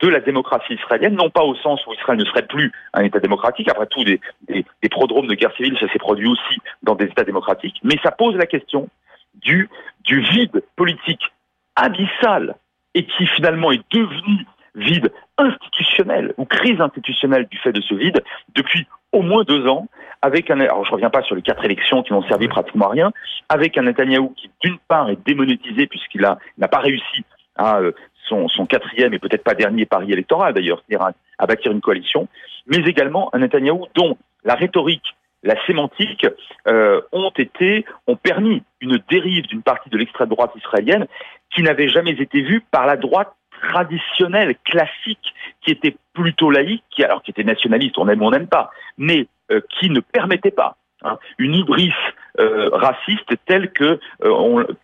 de 0.00 0.08
la 0.08 0.20
démocratie 0.20 0.74
israélienne, 0.74 1.14
non 1.14 1.30
pas 1.30 1.42
au 1.42 1.54
sens 1.56 1.86
où 1.86 1.92
Israël 1.94 2.18
ne 2.18 2.24
serait 2.24 2.46
plus 2.46 2.72
un 2.92 3.04
État 3.04 3.20
démocratique, 3.20 3.68
après 3.68 3.86
tout, 3.86 4.04
des, 4.04 4.20
des, 4.48 4.88
prodromes 4.90 5.26
de 5.26 5.34
guerre 5.34 5.54
civile, 5.56 5.76
ça 5.78 5.90
s'est 5.92 5.98
produit 5.98 6.26
aussi 6.26 6.58
dans 6.82 6.94
des 6.94 7.06
États 7.06 7.24
démocratiques, 7.24 7.80
mais 7.84 7.96
ça 8.02 8.10
pose 8.10 8.34
la 8.36 8.46
question 8.46 8.88
du, 9.34 9.68
du 10.02 10.20
vide 10.20 10.62
politique 10.76 11.32
abyssal 11.76 12.56
et 12.94 13.04
qui 13.06 13.26
finalement 13.26 13.72
est 13.72 13.82
devenu 13.92 14.46
vide 14.74 15.12
institutionnel 15.38 16.34
ou 16.36 16.44
crise 16.44 16.80
institutionnelle 16.80 17.46
du 17.50 17.58
fait 17.58 17.72
de 17.72 17.80
ce 17.80 17.94
vide 17.94 18.22
depuis 18.54 18.86
au 19.12 19.22
moins 19.22 19.44
deux 19.44 19.66
ans, 19.68 19.86
avec 20.22 20.50
un, 20.50 20.58
alors 20.58 20.84
je 20.84 20.90
reviens 20.90 21.10
pas 21.10 21.22
sur 21.22 21.36
les 21.36 21.42
quatre 21.42 21.64
élections 21.64 22.02
qui 22.02 22.12
n'ont 22.12 22.24
servi 22.24 22.48
pratiquement 22.48 22.88
à 22.88 22.90
rien, 22.90 23.12
avec 23.48 23.78
un 23.78 23.82
Netanyahou 23.82 24.30
qui 24.36 24.50
d'une 24.60 24.78
part 24.88 25.08
est 25.08 25.18
démonétisé 25.24 25.86
puisqu'il 25.86 26.22
n'a 26.22 26.68
pas 26.68 26.80
réussi 26.80 27.24
à 27.56 27.78
euh, 27.78 27.92
son, 28.28 28.66
quatrième 28.66 29.14
et 29.14 29.18
peut-être 29.18 29.44
pas 29.44 29.54
dernier 29.54 29.86
pari 29.86 30.12
électoral 30.12 30.54
d'ailleurs, 30.54 30.82
c'est-à-dire 30.86 31.12
à, 31.38 31.46
bâtir 31.46 31.72
une 31.72 31.80
coalition, 31.80 32.28
mais 32.66 32.78
également 32.78 33.34
un 33.34 33.38
Netanyahou 33.38 33.86
dont 33.94 34.16
la 34.44 34.54
rhétorique, 34.54 35.14
la 35.42 35.54
sémantique 35.66 36.26
euh, 36.66 37.00
ont 37.12 37.32
été, 37.36 37.84
ont 38.06 38.16
permis 38.16 38.62
une 38.80 38.98
dérive 39.10 39.46
d'une 39.46 39.62
partie 39.62 39.90
de 39.90 39.98
l'extrême 39.98 40.28
droite 40.28 40.52
israélienne 40.56 41.06
qui 41.54 41.62
n'avait 41.62 41.88
jamais 41.88 42.12
été 42.12 42.40
vue 42.40 42.62
par 42.70 42.86
la 42.86 42.96
droite 42.96 43.32
traditionnelle, 43.62 44.56
classique, 44.64 45.34
qui 45.62 45.70
était 45.70 45.96
plutôt 46.12 46.50
laïque, 46.50 46.84
qui 46.90 47.04
alors 47.04 47.22
qui 47.22 47.30
était 47.30 47.44
nationaliste, 47.44 47.98
on 47.98 48.08
aime 48.08 48.22
ou 48.22 48.26
on 48.26 48.30
n'aime 48.30 48.48
pas, 48.48 48.70
mais 48.98 49.26
euh, 49.50 49.60
qui 49.78 49.90
ne 49.90 50.00
permettait 50.00 50.50
pas 50.50 50.76
hein, 51.02 51.18
une 51.38 51.54
hybris 51.54 51.92
euh, 52.40 52.70
raciste 52.72 53.34
telle 53.46 53.70
que, 53.70 54.00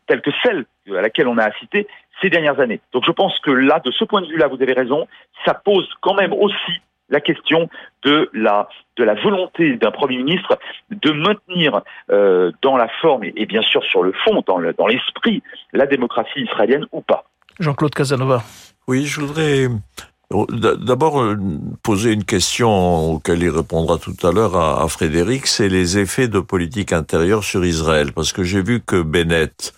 telle 0.06 0.20
que 0.20 0.30
celle 0.42 0.66
à 0.96 1.02
laquelle 1.02 1.28
on 1.28 1.38
a 1.38 1.44
assisté 1.44 1.86
ces 2.20 2.30
dernières 2.30 2.60
années. 2.60 2.80
Donc 2.92 3.04
je 3.06 3.12
pense 3.12 3.38
que 3.40 3.50
là, 3.50 3.80
de 3.84 3.90
ce 3.90 4.04
point 4.04 4.22
de 4.22 4.26
vue-là, 4.26 4.48
vous 4.48 4.60
avez 4.62 4.72
raison, 4.72 5.06
ça 5.44 5.54
pose 5.54 5.88
quand 6.00 6.14
même 6.14 6.32
aussi 6.32 6.80
la 7.08 7.20
question 7.20 7.68
de 8.04 8.30
la 8.32 8.68
de 8.96 9.04
la 9.04 9.14
volonté 9.14 9.76
d'un 9.76 9.90
premier 9.90 10.18
ministre 10.18 10.58
de 10.90 11.10
maintenir 11.10 11.82
euh, 12.10 12.52
dans 12.62 12.76
la 12.76 12.88
forme 13.00 13.24
et, 13.24 13.46
bien 13.46 13.62
sûr 13.62 13.82
sur 13.84 14.02
le 14.02 14.12
fond, 14.24 14.44
dans 14.46 14.58
le, 14.58 14.72
dans 14.74 14.86
l'esprit, 14.86 15.42
la 15.72 15.86
démocratie 15.86 16.40
israélienne 16.40 16.86
ou 16.92 17.00
pas. 17.00 17.24
Jean-Claude 17.58 17.94
Casanova. 17.94 18.42
Oui, 18.86 19.06
je 19.06 19.20
voudrais 19.20 19.68
d'abord, 20.50 21.20
euh, 21.20 21.36
poser 21.82 22.12
une 22.12 22.24
question 22.24 23.14
auquel 23.14 23.42
il 23.42 23.50
répondra 23.50 23.98
tout 23.98 24.14
à 24.22 24.30
l'heure 24.30 24.56
à, 24.56 24.86
Frédéric, 24.88 25.46
c'est 25.46 25.68
les 25.68 25.98
effets 25.98 26.28
de 26.28 26.38
politique 26.38 26.92
intérieure 26.92 27.42
sur 27.42 27.64
Israël. 27.64 28.12
Parce 28.12 28.32
que 28.32 28.44
j'ai 28.44 28.62
vu 28.62 28.80
que 28.80 29.02
Bennett, 29.02 29.72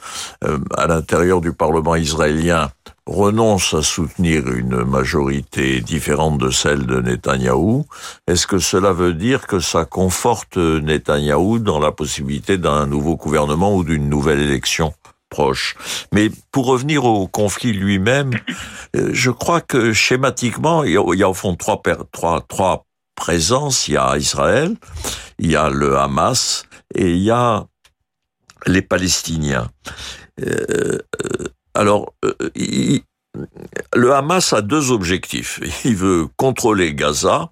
euh, 0.44 0.59
à 0.76 0.87
l'intérieur 0.87 1.40
du 1.40 1.52
Parlement 1.52 1.97
israélien, 1.97 2.71
renonce 3.06 3.75
à 3.75 3.82
soutenir 3.82 4.47
une 4.52 4.85
majorité 4.85 5.80
différente 5.80 6.38
de 6.38 6.50
celle 6.50 6.87
de 6.87 7.00
Netanyahou. 7.00 7.87
Est-ce 8.28 8.47
que 8.47 8.59
cela 8.59 8.92
veut 8.92 9.14
dire 9.14 9.47
que 9.47 9.59
ça 9.59 9.85
conforte 9.85 10.56
Netanyahou 10.56 11.59
dans 11.59 11.80
la 11.80 11.92
possibilité 11.92 12.59
d'un 12.59 12.87
nouveau 12.87 13.16
gouvernement 13.16 13.75
ou 13.75 13.85
d'une 13.85 14.09
nouvelle 14.09 14.40
élection? 14.40 14.92
Proche. 15.32 15.76
Mais 16.12 16.30
pour 16.52 16.66
revenir 16.66 17.06
au 17.06 17.26
conflit 17.26 17.72
lui-même, 17.72 18.32
euh, 18.94 19.10
je 19.12 19.30
crois 19.30 19.62
que 19.62 19.94
schématiquement, 19.94 20.84
il 20.84 20.92
y 20.92 21.22
a, 21.22 21.28
au 21.28 21.34
fond 21.34 21.56
trois, 21.56 21.80
trois, 22.12 22.42
trois 22.42 22.84
présence. 23.14 23.88
Il 23.88 23.94
y 23.94 23.96
a 23.96 24.18
Israël, 24.18 24.76
il 25.38 25.50
y 25.50 25.56
a 25.56 25.70
le 25.70 25.96
Hamas 25.96 26.66
et 26.94 27.10
il 27.12 27.22
y 27.22 27.30
a 27.30 27.66
les 28.66 28.82
Palestiniens. 28.82 29.70
Euh, 30.40 30.98
alors, 31.74 32.12
le 33.94 34.12
Hamas 34.12 34.52
a 34.52 34.60
deux 34.60 34.90
objectifs. 34.90 35.60
Il 35.84 35.96
veut 35.96 36.28
contrôler 36.36 36.94
Gaza 36.94 37.50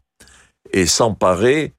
et 0.73 0.85
s'emparer, 0.85 1.75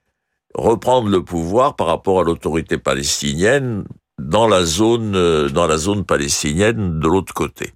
reprendre 0.55 1.09
le 1.09 1.23
pouvoir 1.23 1.75
par 1.75 1.87
rapport 1.87 2.21
à 2.21 2.23
l'autorité 2.23 2.79
palestinienne 2.79 3.85
dans 4.27 4.47
la 4.47 4.63
zone, 4.63 5.15
euh, 5.15 5.49
dans 5.49 5.67
la 5.67 5.77
zone 5.77 6.05
palestinienne 6.05 6.99
de 6.99 7.07
l'autre 7.07 7.33
côté. 7.33 7.73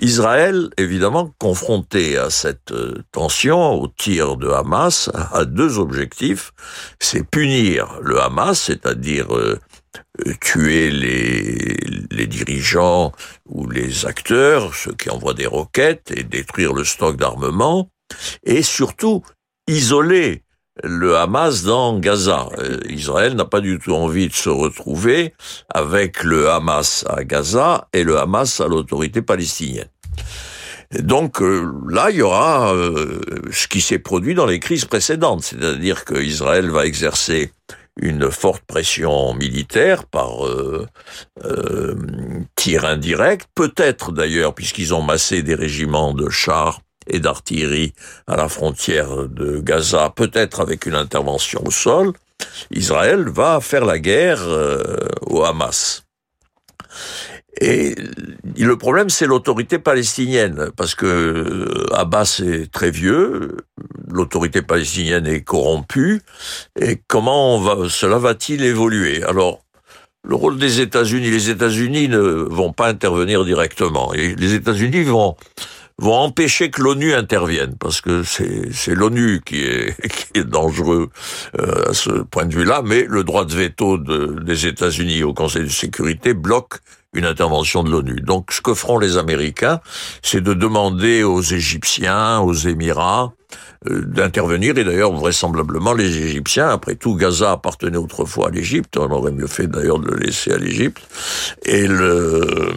Israël, 0.00 0.70
évidemment, 0.76 1.32
confronté 1.38 2.18
à 2.18 2.30
cette 2.30 2.72
euh, 2.72 3.02
tension, 3.12 3.74
au 3.74 3.88
tir 3.88 4.36
de 4.36 4.48
Hamas, 4.48 5.10
a 5.14 5.44
deux 5.44 5.78
objectifs. 5.78 6.52
C'est 6.98 7.28
punir 7.28 8.00
le 8.02 8.20
Hamas, 8.20 8.60
c'est-à-dire 8.60 9.34
euh, 9.36 9.60
tuer 10.40 10.90
les, 10.90 11.76
les 12.10 12.26
dirigeants 12.26 13.12
ou 13.46 13.68
les 13.68 14.06
acteurs, 14.06 14.74
ceux 14.74 14.94
qui 14.94 15.10
envoient 15.10 15.34
des 15.34 15.46
roquettes, 15.46 16.12
et 16.16 16.24
détruire 16.24 16.72
le 16.72 16.84
stock 16.84 17.16
d'armement, 17.16 17.88
et 18.44 18.62
surtout 18.62 19.22
isoler 19.68 20.43
le 20.82 21.16
Hamas 21.16 21.62
dans 21.62 21.98
Gaza. 21.98 22.48
Euh, 22.58 22.80
Israël 22.88 23.34
n'a 23.34 23.44
pas 23.44 23.60
du 23.60 23.78
tout 23.78 23.92
envie 23.92 24.28
de 24.28 24.34
se 24.34 24.48
retrouver 24.48 25.34
avec 25.72 26.24
le 26.24 26.50
Hamas 26.50 27.04
à 27.08 27.24
Gaza 27.24 27.88
et 27.92 28.02
le 28.02 28.18
Hamas 28.18 28.60
à 28.60 28.66
l'autorité 28.66 29.22
palestinienne. 29.22 29.88
donc 30.98 31.40
euh, 31.40 31.72
là, 31.88 32.10
il 32.10 32.16
y 32.16 32.22
aura 32.22 32.74
euh, 32.74 33.20
ce 33.52 33.68
qui 33.68 33.80
s'est 33.80 34.00
produit 34.00 34.34
dans 34.34 34.46
les 34.46 34.58
crises 34.58 34.84
précédentes, 34.84 35.44
c'est-à-dire 35.44 36.04
que 36.04 36.20
Israël 36.20 36.70
va 36.70 36.86
exercer 36.86 37.52
une 38.00 38.28
forte 38.32 38.64
pression 38.64 39.34
militaire 39.34 40.04
par 40.06 40.40
tir 42.56 42.84
indirect, 42.84 43.46
peut-être 43.54 44.10
d'ailleurs, 44.10 44.52
puisqu'ils 44.52 44.92
ont 44.92 45.02
massé 45.02 45.44
des 45.44 45.54
régiments 45.54 46.12
de 46.12 46.28
chars 46.28 46.80
et 47.06 47.20
d'artillerie 47.20 47.94
à 48.26 48.36
la 48.36 48.48
frontière 48.48 49.28
de 49.28 49.60
Gaza, 49.60 50.12
peut-être 50.14 50.60
avec 50.60 50.86
une 50.86 50.94
intervention 50.94 51.62
au 51.64 51.70
sol, 51.70 52.12
Israël 52.70 53.28
va 53.28 53.60
faire 53.60 53.84
la 53.84 53.98
guerre 53.98 54.42
euh, 54.46 54.82
au 55.22 55.44
Hamas. 55.44 56.04
Et 57.60 57.94
le 58.56 58.76
problème, 58.76 59.10
c'est 59.10 59.26
l'autorité 59.26 59.78
palestinienne, 59.78 60.70
parce 60.76 60.94
que 60.96 61.06
euh, 61.06 61.94
Abbas 61.94 62.42
est 62.44 62.70
très 62.72 62.90
vieux, 62.90 63.56
l'autorité 64.08 64.60
palestinienne 64.60 65.26
est 65.26 65.42
corrompue, 65.42 66.22
et 66.80 67.00
comment 67.06 67.88
cela 67.88 68.18
va-t-il 68.18 68.64
évoluer? 68.64 69.22
Alors, 69.22 69.60
le 70.24 70.34
rôle 70.34 70.58
des 70.58 70.80
États-Unis, 70.80 71.30
les 71.30 71.50
États-Unis 71.50 72.08
ne 72.08 72.18
vont 72.18 72.72
pas 72.72 72.88
intervenir 72.88 73.44
directement, 73.44 74.12
et 74.14 74.34
les 74.34 74.54
États-Unis 74.54 75.04
vont 75.04 75.36
vont 75.98 76.14
empêcher 76.14 76.70
que 76.70 76.82
l'ONU 76.82 77.14
intervienne, 77.14 77.76
parce 77.78 78.00
que 78.00 78.22
c'est 78.24 78.94
l'ONU 78.94 79.40
qui 79.44 79.62
est, 79.62 79.94
qui 80.08 80.40
est 80.40 80.44
dangereux 80.44 81.10
euh, 81.58 81.90
à 81.90 81.94
ce 81.94 82.10
point 82.10 82.46
de 82.46 82.54
vue-là, 82.54 82.82
mais 82.84 83.06
le 83.08 83.24
droit 83.24 83.44
de 83.44 83.54
veto 83.54 83.98
de, 83.98 84.40
des 84.42 84.66
États-Unis 84.66 85.22
au 85.22 85.34
Conseil 85.34 85.64
de 85.64 85.68
sécurité 85.68 86.34
bloque 86.34 86.80
une 87.14 87.24
intervention 87.24 87.84
de 87.84 87.90
l'ONU. 87.90 88.20
Donc 88.20 88.52
ce 88.52 88.60
que 88.60 88.74
feront 88.74 88.98
les 88.98 89.16
Américains, 89.16 89.80
c'est 90.22 90.40
de 90.40 90.52
demander 90.52 91.22
aux 91.22 91.42
Égyptiens, 91.42 92.40
aux 92.40 92.54
Émirats, 92.54 93.32
euh, 93.88 94.02
d'intervenir. 94.02 94.76
Et 94.78 94.84
d'ailleurs, 94.84 95.12
vraisemblablement, 95.12 95.92
les 95.92 96.16
Égyptiens, 96.16 96.68
après 96.68 96.96
tout, 96.96 97.14
Gaza 97.14 97.52
appartenait 97.52 97.98
autrefois 97.98 98.48
à 98.48 98.50
l'Égypte. 98.50 98.96
On 98.96 99.10
aurait 99.10 99.32
mieux 99.32 99.46
fait 99.46 99.66
d'ailleurs 99.66 99.98
de 99.98 100.10
le 100.10 100.16
laisser 100.16 100.52
à 100.52 100.58
l'Égypte. 100.58 101.02
Et 101.64 101.86
le, 101.86 102.72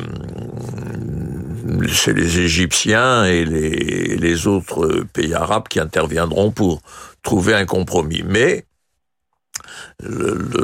c'est 1.92 2.14
les 2.14 2.40
Égyptiens 2.40 3.26
et 3.26 3.46
les, 3.46 4.48
autres 4.48 5.06
pays 5.14 5.34
arabes 5.34 5.68
qui 5.68 5.80
interviendront 5.80 6.52
pour 6.52 6.82
trouver 7.24 7.54
un 7.54 7.66
compromis. 7.66 8.24
Mais 8.26 8.66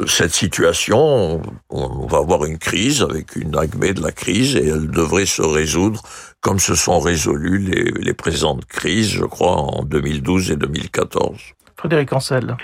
cette 0.06 0.32
situation, 0.32 1.42
on, 1.70 2.06
va 2.06 2.18
avoir 2.18 2.44
une 2.44 2.58
crise 2.58 3.02
avec 3.02 3.36
une 3.36 3.56
acmé 3.56 3.92
de 3.92 4.02
la 4.02 4.12
crise 4.12 4.56
et 4.56 4.68
elle 4.68 4.88
devrait 4.88 5.26
se 5.26 5.42
résoudre 5.42 6.02
comme 6.40 6.58
se 6.58 6.74
sont 6.74 7.00
résolues 7.00 7.58
les, 7.58 7.84
les 7.84 8.14
présentes 8.14 8.64
crises, 8.66 9.10
je 9.10 9.24
crois, 9.24 9.56
en 9.56 9.82
2012 9.82 10.52
et 10.52 10.56
2014. 10.56 11.38
Frédéric 11.76 12.12
Ancel. 12.12 12.56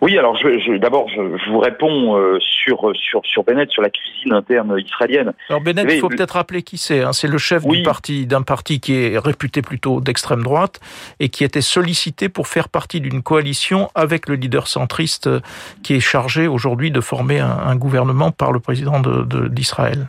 Oui, 0.00 0.18
alors 0.18 0.36
je, 0.36 0.58
je, 0.58 0.76
d'abord, 0.76 1.08
je, 1.08 1.36
je, 1.38 1.50
vous 1.50 1.58
réponds 1.58 2.16
euh, 2.16 2.38
sur, 2.40 2.92
sur, 2.94 3.20
sur 3.24 3.44
Bennett, 3.44 3.70
sur 3.70 3.82
la 3.82 3.90
cuisine 3.90 4.32
interne 4.32 4.78
israélienne. 4.78 5.32
Alors 5.48 5.60
Bennett, 5.60 5.86
il 5.90 6.00
faut 6.00 6.08
peut-être 6.08 6.32
rappeler 6.32 6.62
qui 6.62 6.78
c'est. 6.78 7.02
Hein. 7.02 7.12
C'est 7.12 7.28
le 7.28 7.38
chef 7.38 7.62
oui. 7.64 7.78
du 7.78 7.82
parti, 7.82 8.26
d'un 8.26 8.42
parti 8.42 8.80
qui 8.80 8.94
est 8.94 9.18
réputé 9.18 9.62
plutôt 9.62 10.00
d'extrême 10.00 10.42
droite 10.42 10.80
et 11.20 11.28
qui 11.28 11.44
était 11.44 11.60
sollicité 11.60 12.28
pour 12.28 12.48
faire 12.48 12.68
partie 12.68 13.00
d'une 13.00 13.22
coalition 13.22 13.88
avec 13.94 14.28
le 14.28 14.34
leader 14.34 14.66
centriste 14.66 15.26
euh, 15.26 15.40
qui 15.82 15.94
est 15.94 16.00
chargé 16.00 16.46
aujourd'hui 16.46 16.90
de 16.90 17.00
former 17.00 17.40
un, 17.40 17.58
un, 17.66 17.76
gouvernement 17.76 18.30
par 18.30 18.52
le 18.52 18.60
président 18.60 19.00
de, 19.00 19.22
de, 19.24 19.48
d'Israël. 19.48 20.08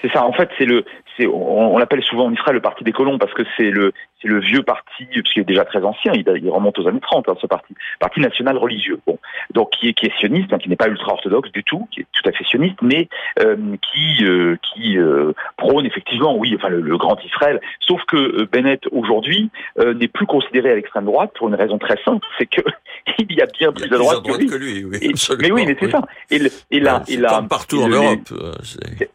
C'est 0.00 0.12
ça. 0.12 0.24
En 0.24 0.32
fait, 0.32 0.50
c'est 0.58 0.66
le, 0.66 0.84
on 1.22 1.78
l'appelle 1.78 2.02
souvent 2.02 2.26
en 2.26 2.32
Israël 2.32 2.54
le 2.54 2.60
parti 2.60 2.84
des 2.84 2.92
colons 2.92 3.18
parce 3.18 3.32
que 3.32 3.42
c'est 3.56 3.70
le, 3.70 3.92
c'est 4.24 4.30
le 4.30 4.40
vieux 4.40 4.62
parti, 4.62 5.04
puisqu'il 5.04 5.40
est 5.40 5.44
déjà 5.44 5.64
très 5.64 5.84
ancien, 5.84 6.12
il, 6.14 6.24
il 6.42 6.50
remonte 6.50 6.78
aux 6.78 6.88
années 6.88 7.00
30, 7.00 7.28
hein, 7.28 7.34
ce 7.40 7.46
parti, 7.46 7.74
parti 8.00 8.20
national 8.20 8.56
religieux. 8.56 8.98
Bon, 9.06 9.18
donc 9.52 9.70
qui 9.70 9.88
est, 9.88 9.92
qui 9.92 10.06
est 10.06 10.18
sioniste, 10.18 10.52
hein, 10.52 10.58
qui 10.58 10.68
n'est 10.68 10.76
pas 10.76 10.88
ultra 10.88 11.12
orthodoxe 11.12 11.52
du 11.52 11.62
tout, 11.62 11.86
qui 11.90 12.00
est 12.00 12.06
tout 12.12 12.28
à 12.28 12.32
fait 12.32 12.44
sioniste, 12.44 12.80
mais 12.82 13.08
euh, 13.40 13.56
qui, 13.92 14.24
euh, 14.24 14.56
qui 14.62 14.96
euh, 14.98 15.32
prône 15.56 15.84
effectivement, 15.84 16.36
oui, 16.36 16.54
enfin 16.56 16.68
le, 16.68 16.80
le, 16.80 16.96
grand 16.96 17.22
Israël. 17.24 17.60
Sauf 17.80 18.02
que 18.06 18.44
Bennett 18.44 18.82
aujourd'hui 18.92 19.50
n'est 19.78 20.08
plus 20.08 20.26
considéré 20.26 20.70
à 20.70 20.74
l'extrême 20.74 21.04
droite 21.04 21.32
pour 21.34 21.48
une 21.48 21.54
raison 21.54 21.78
très 21.78 21.96
simple, 22.02 22.26
c'est 22.38 22.46
que 22.46 22.62
il 23.18 23.32
y 23.32 23.42
a 23.42 23.46
bien 23.46 23.72
plus 23.72 23.84
à 23.84 23.98
droite, 23.98 24.22
droite, 24.22 24.46
que 24.46 24.56
lui. 24.56 24.84
oui, 24.84 24.98
et, 25.02 25.12
mais 25.40 25.50
oui, 25.50 25.64
mais 25.66 25.76
c'est 25.78 25.86
oui. 25.86 25.92
ça. 25.92 26.02
Et, 26.30 26.40
et 26.70 26.80
là, 26.80 27.02
et 27.08 27.16
là, 27.16 27.42
partout 27.48 27.82
en 27.82 27.88
Europe. 27.88 28.20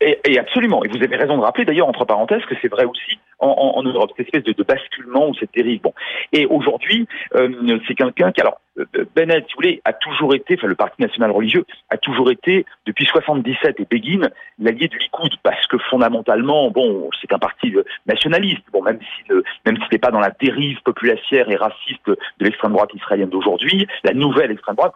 Et, 0.02 0.20
et, 0.26 0.40
absolument. 0.40 0.84
Et 0.84 0.88
vous 0.90 1.02
avez 1.04 1.16
raison 1.16 1.38
de 1.38 1.42
rappeler, 1.42 1.66
d'ailleurs, 1.66 1.88
entre 1.88 2.06
parenthèses, 2.06 2.44
que 2.46 2.56
c'est 2.62 2.68
vrai 2.68 2.86
aussi 2.86 3.20
en, 3.40 3.48
en, 3.48 3.80
en 3.80 3.84
Europe, 3.84 4.12
cette 4.16 4.28
espèce 4.28 4.44
de, 4.44 4.54
de 4.54 4.64
où 5.08 5.34
c'est 5.40 5.52
terrible. 5.52 5.84
Bon. 5.84 5.94
Et 6.32 6.46
aujourd'hui, 6.46 7.08
euh, 7.36 7.80
c'est 7.88 7.96
quelqu'un 7.96 8.32
qui, 8.32 8.42
alors, 8.42 8.60
euh, 8.78 9.06
Bennett, 9.16 9.46
si 9.48 9.54
vous 9.54 9.62
voulez, 9.62 9.82
a 9.86 9.94
toujours 9.94 10.34
été, 10.34 10.56
enfin, 10.56 10.68
le 10.68 10.76
Parti 10.76 11.02
national 11.02 11.32
religieux 11.32 11.66
a 11.90 11.98
toujours 11.98 12.32
été, 12.32 12.66
depuis 12.86 13.06
77 13.06 13.80
et 13.80 13.88
Begin, 13.90 14.30
l'allié 14.60 14.88
du 14.88 14.98
Likoud, 14.98 15.32
parce 15.44 15.66
que 15.68 15.78
fondamentalement, 15.90 16.72
bon, 16.72 17.10
c'est 17.20 17.32
un 17.34 17.40
parti 17.40 17.74
nationaliste, 18.06 18.64
bon, 18.72 18.82
même 18.82 19.00
si 19.00 19.34
même 19.66 19.78
s'il 19.78 19.88
n'est 19.92 20.00
pas 20.00 20.12
dans 20.12 20.20
la 20.20 20.32
dérive 20.32 20.82
populacière 20.84 21.50
et 21.50 21.56
raciste 21.56 22.08
de 22.08 22.18
l'extrême 22.40 22.74
droite 22.74 22.94
israélienne 22.94 23.30
d'aujourd'hui, 23.30 23.88
la 24.04 24.14
nouvelle 24.14 24.52
extrême 24.52 24.76
droite, 24.76 24.94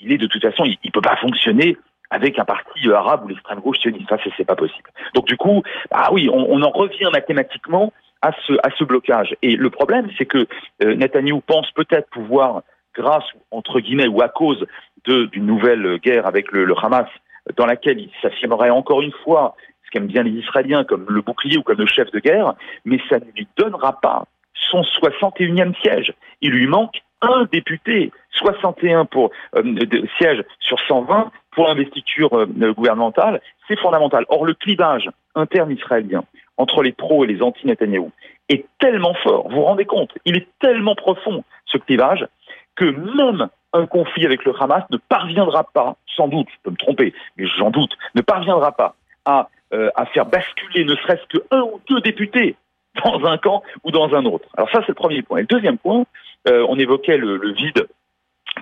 il 0.00 0.12
est 0.12 0.18
de 0.18 0.26
toute 0.26 0.42
façon, 0.42 0.64
il, 0.64 0.78
ne 0.84 0.90
peut 0.90 1.00
pas 1.00 1.16
fonctionner 1.16 1.76
avec 2.10 2.38
un 2.38 2.44
parti 2.44 2.90
arabe 2.92 3.24
ou 3.24 3.28
l'extrême 3.28 3.60
gauche 3.60 3.78
sioniste. 3.78 4.08
Ça, 4.08 4.18
c'est 4.36 4.44
pas 4.44 4.56
possible. 4.56 4.90
Donc 5.14 5.26
du 5.26 5.36
coup, 5.36 5.62
ah 5.90 6.12
oui, 6.12 6.28
on 6.30 6.60
en 6.60 6.70
revient 6.70 7.08
mathématiquement 7.12 7.92
à 8.22 8.32
ce, 8.46 8.54
à 8.62 8.70
ce 8.76 8.84
blocage. 8.84 9.36
Et 9.42 9.56
le 9.56 9.70
problème, 9.70 10.08
c'est 10.16 10.26
que 10.26 10.46
euh, 10.82 10.94
Netanyahu 10.94 11.40
pense 11.46 11.70
peut-être 11.72 12.08
pouvoir, 12.10 12.62
grâce, 12.94 13.24
entre 13.50 13.80
guillemets, 13.80 14.06
ou 14.06 14.22
à 14.22 14.28
cause 14.28 14.66
d'une 15.06 15.46
nouvelle 15.46 15.98
guerre 15.98 16.26
avec 16.26 16.52
le, 16.52 16.64
le, 16.64 16.74
Hamas, 16.80 17.08
dans 17.56 17.66
laquelle 17.66 17.98
il 17.98 18.10
s'affirmerait 18.22 18.70
encore 18.70 19.02
une 19.02 19.12
fois, 19.24 19.56
ce 19.84 19.90
qu'aiment 19.90 20.06
bien 20.06 20.22
les 20.22 20.30
Israéliens, 20.30 20.84
comme 20.84 21.06
le 21.08 21.20
bouclier 21.20 21.58
ou 21.58 21.62
comme 21.62 21.78
le 21.78 21.86
chef 21.86 22.10
de 22.12 22.20
guerre, 22.20 22.54
mais 22.84 23.00
ça 23.08 23.18
ne 23.18 23.24
lui 23.34 23.48
donnera 23.56 24.00
pas 24.00 24.24
son 24.54 24.82
61e 24.82 25.74
siège. 25.82 26.14
Il 26.40 26.52
lui 26.52 26.68
manque 26.68 27.02
un 27.20 27.46
député, 27.50 28.12
61 28.30 29.04
pour 29.06 29.30
euh, 29.56 29.62
de, 29.62 30.06
sièges 30.18 30.44
sur 30.60 30.78
120 30.86 31.30
pour 31.52 31.66
l'investiture 31.66 32.32
euh, 32.34 32.72
gouvernementale, 32.72 33.40
c'est 33.68 33.78
fondamental. 33.78 34.24
Or, 34.28 34.44
le 34.44 34.54
clivage 34.54 35.08
interne 35.34 35.70
israélien 35.70 36.24
entre 36.56 36.82
les 36.82 36.92
pros 36.92 37.24
et 37.24 37.26
les 37.26 37.42
anti-Netanyahou 37.42 38.10
est 38.48 38.66
tellement 38.78 39.14
fort, 39.14 39.48
vous 39.48 39.56
vous 39.56 39.62
rendez 39.64 39.84
compte, 39.84 40.12
il 40.24 40.36
est 40.36 40.46
tellement 40.60 40.94
profond, 40.94 41.44
ce 41.66 41.78
clivage, 41.78 42.26
que 42.74 42.84
même 42.84 43.48
un 43.72 43.86
conflit 43.86 44.26
avec 44.26 44.44
le 44.44 44.52
Hamas 44.60 44.84
ne 44.90 44.96
parviendra 44.96 45.64
pas, 45.64 45.96
sans 46.16 46.28
doute, 46.28 46.48
je 46.50 46.56
peux 46.62 46.70
me 46.70 46.76
tromper, 46.76 47.14
mais 47.36 47.46
j'en 47.46 47.70
doute, 47.70 47.96
ne 48.14 48.20
parviendra 48.20 48.72
pas 48.72 48.94
à, 49.24 49.48
euh, 49.72 49.90
à 49.94 50.06
faire 50.06 50.26
basculer 50.26 50.84
ne 50.84 50.94
serait-ce 50.96 51.26
que 51.26 51.42
un 51.50 51.62
ou 51.62 51.80
deux 51.88 52.00
députés 52.00 52.56
dans 53.04 53.24
un 53.24 53.38
camp 53.38 53.62
ou 53.84 53.90
dans 53.90 54.14
un 54.14 54.24
autre. 54.26 54.46
Alors 54.56 54.70
ça, 54.70 54.80
c'est 54.80 54.88
le 54.88 54.94
premier 54.94 55.22
point. 55.22 55.38
Et 55.38 55.42
le 55.42 55.46
deuxième 55.46 55.78
point, 55.78 56.04
euh, 56.48 56.66
on 56.68 56.78
évoquait 56.78 57.16
le, 57.16 57.36
le 57.36 57.52
vide 57.52 57.86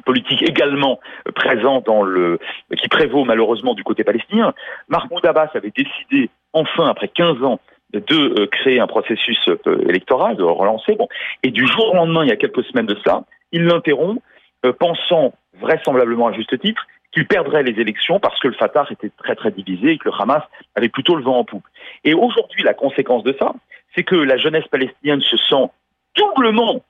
politique 0.05 0.43
également 0.43 1.01
présent 1.35 1.81
dans 1.81 2.03
le 2.03 2.39
qui 2.79 2.89
prévaut 2.89 3.25
malheureusement 3.25 3.75
du 3.75 3.83
côté 3.83 4.05
palestinien. 4.05 4.55
Mahmoud 4.89 5.25
Abbas 5.27 5.51
avait 5.55 5.73
décidé 5.77 6.31
enfin 6.53 6.87
après 6.87 7.09
15 7.09 7.43
ans 7.43 7.59
de 7.93 8.41
euh, 8.41 8.47
créer 8.47 8.81
un 8.81 8.87
processus 8.87 9.49
euh, 9.49 9.89
électoral, 9.89 10.37
de 10.37 10.43
relancer. 10.43 10.95
Bon, 10.95 11.09
et 11.43 11.51
du 11.51 11.67
jour 11.67 11.93
au 11.93 11.95
lendemain, 11.95 12.25
il 12.25 12.29
y 12.29 12.33
a 12.33 12.37
quelques 12.37 12.65
semaines 12.65 12.87
de 12.87 12.97
cela, 12.97 13.25
il 13.53 13.65
l'interrompt 13.65 14.23
pensant 14.79 15.33
vraisemblablement 15.59 16.29
à 16.29 16.33
juste 16.33 16.59
titre 16.61 16.87
qu'il 17.13 17.27
perdrait 17.27 17.63
les 17.63 17.81
élections 17.81 18.21
parce 18.21 18.39
que 18.41 18.49
le 18.49 18.55
Fatah 18.55 18.87
était 18.91 19.11
très 19.19 19.35
très 19.35 19.51
divisé 19.51 19.93
et 19.93 19.99
que 19.99 20.09
le 20.09 20.15
Hamas 20.19 20.43
avait 20.75 20.89
plutôt 20.89 21.17
le 21.17 21.23
vent 21.23 21.39
en 21.39 21.45
poupe. 21.45 21.65
Et 22.05 22.15
aujourd'hui, 22.15 22.63
la 22.63 22.75
conséquence 22.75 23.25
de 23.25 23.35
ça, 23.39 23.53
c'est 23.95 24.05
que 24.05 24.15
la 24.15 24.37
jeunesse 24.37 24.67
palestinienne 24.69 25.21
se 25.21 25.37
sent 25.37 25.71
doublement, 26.17 26.83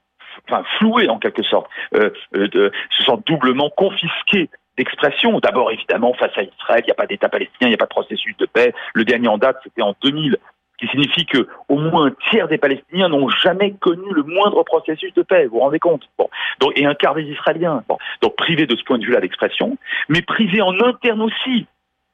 enfin 0.48 0.64
flouée 0.78 1.08
en 1.08 1.18
quelque 1.18 1.42
sorte, 1.42 1.70
euh, 1.94 2.10
euh, 2.34 2.70
se 2.90 3.02
sent 3.02 3.16
doublement 3.26 3.70
confisquée 3.70 4.50
d'expression. 4.76 5.38
D'abord, 5.40 5.70
évidemment, 5.70 6.12
face 6.14 6.36
à 6.36 6.42
Israël, 6.42 6.82
il 6.84 6.86
n'y 6.86 6.92
a 6.92 6.94
pas 6.94 7.06
d'État 7.06 7.28
palestinien, 7.28 7.68
il 7.68 7.68
n'y 7.68 7.74
a 7.74 7.78
pas 7.78 7.86
de 7.86 7.90
processus 7.90 8.36
de 8.36 8.46
paix. 8.46 8.74
Le 8.94 9.04
dernier 9.04 9.28
en 9.28 9.38
date, 9.38 9.58
c'était 9.64 9.82
en 9.82 9.94
2000 10.02 10.32
ce 10.32 10.38
qui 10.80 10.88
signifie 10.88 11.26
que 11.26 11.46
au 11.68 11.76
moins 11.76 12.06
un 12.06 12.12
tiers 12.30 12.48
des 12.48 12.58
Palestiniens 12.58 13.08
n'ont 13.08 13.28
jamais 13.28 13.72
connu 13.72 14.12
le 14.12 14.22
moindre 14.22 14.62
processus 14.64 15.12
de 15.14 15.22
paix. 15.22 15.44
Vous 15.44 15.58
vous 15.58 15.60
rendez 15.60 15.78
compte? 15.78 16.08
Et 16.74 16.86
un 16.86 16.94
quart 16.94 17.14
des 17.14 17.24
Israéliens. 17.24 17.84
Donc 18.22 18.36
privés 18.36 18.66
de 18.66 18.76
ce 18.76 18.82
point 18.82 18.98
de 18.98 19.04
vue-là 19.04 19.20
d'expression, 19.20 19.76
mais 20.08 20.22
privés 20.22 20.62
en 20.62 20.78
interne 20.80 21.22
aussi 21.22 21.66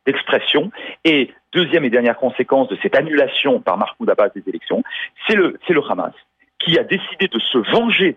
d'expression. 0.06 0.70
Et 1.04 1.32
deuxième 1.52 1.84
et 1.84 1.90
dernière 1.90 2.16
conséquence 2.16 2.68
de 2.68 2.76
cette 2.82 2.96
annulation 2.96 3.60
par 3.60 3.78
Mahmoud 3.78 4.10
Abbas 4.10 4.30
des 4.34 4.42
élections, 4.46 4.82
c'est 5.26 5.36
le, 5.36 5.58
c'est 5.66 5.72
le 5.72 5.82
Hamas 5.88 6.12
qui 6.58 6.78
a 6.78 6.84
décidé 6.84 7.28
de 7.28 7.38
se 7.38 7.58
venger 7.58 8.16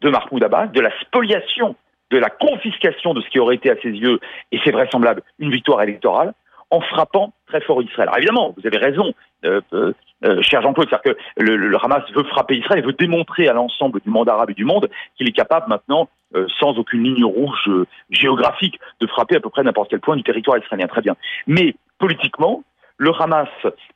de 0.00 0.10
Mahmoud 0.10 0.42
Abbas, 0.42 0.68
de 0.68 0.80
la 0.80 0.90
spoliation 1.00 1.76
de 2.10 2.18
la 2.18 2.28
confiscation 2.28 3.14
de 3.14 3.20
ce 3.20 3.28
qui 3.30 3.38
aurait 3.38 3.54
été 3.54 3.70
à 3.70 3.76
ses 3.80 3.90
yeux, 3.90 4.20
et 4.52 4.60
c'est 4.64 4.72
vraisemblable, 4.72 5.22
une 5.38 5.50
victoire 5.50 5.82
électorale, 5.82 6.34
en 6.70 6.80
frappant 6.80 7.32
très 7.46 7.60
fort 7.60 7.82
Israël. 7.82 8.08
Alors 8.08 8.18
évidemment, 8.18 8.54
vous 8.56 8.66
avez 8.66 8.78
raison, 8.78 9.12
euh, 9.44 9.60
euh, 9.72 9.92
euh 10.24 10.40
cher 10.42 10.62
Jean-Claude, 10.62 10.88
c'est-à-dire 10.88 11.14
que 11.14 11.42
le, 11.42 11.76
Hamas 11.82 12.02
veut 12.14 12.24
frapper 12.24 12.56
Israël 12.56 12.80
et 12.80 12.86
veut 12.86 12.92
démontrer 12.92 13.48
à 13.48 13.52
l'ensemble 13.52 14.00
du 14.00 14.10
monde 14.10 14.28
arabe 14.28 14.50
et 14.50 14.54
du 14.54 14.64
monde 14.64 14.88
qu'il 15.16 15.28
est 15.28 15.32
capable 15.32 15.68
maintenant, 15.68 16.08
euh, 16.34 16.46
sans 16.58 16.78
aucune 16.78 17.02
ligne 17.02 17.24
rouge 17.24 17.70
géographique, 18.10 18.78
de 19.00 19.06
frapper 19.06 19.36
à 19.36 19.40
peu 19.40 19.50
près 19.50 19.62
n'importe 19.62 19.90
quel 19.90 20.00
point 20.00 20.16
du 20.16 20.22
territoire 20.22 20.58
israélien. 20.58 20.86
Très 20.86 21.02
bien. 21.02 21.16
Mais 21.46 21.74
politiquement, 21.98 22.62
le 22.98 23.12
Hamas 23.18 23.48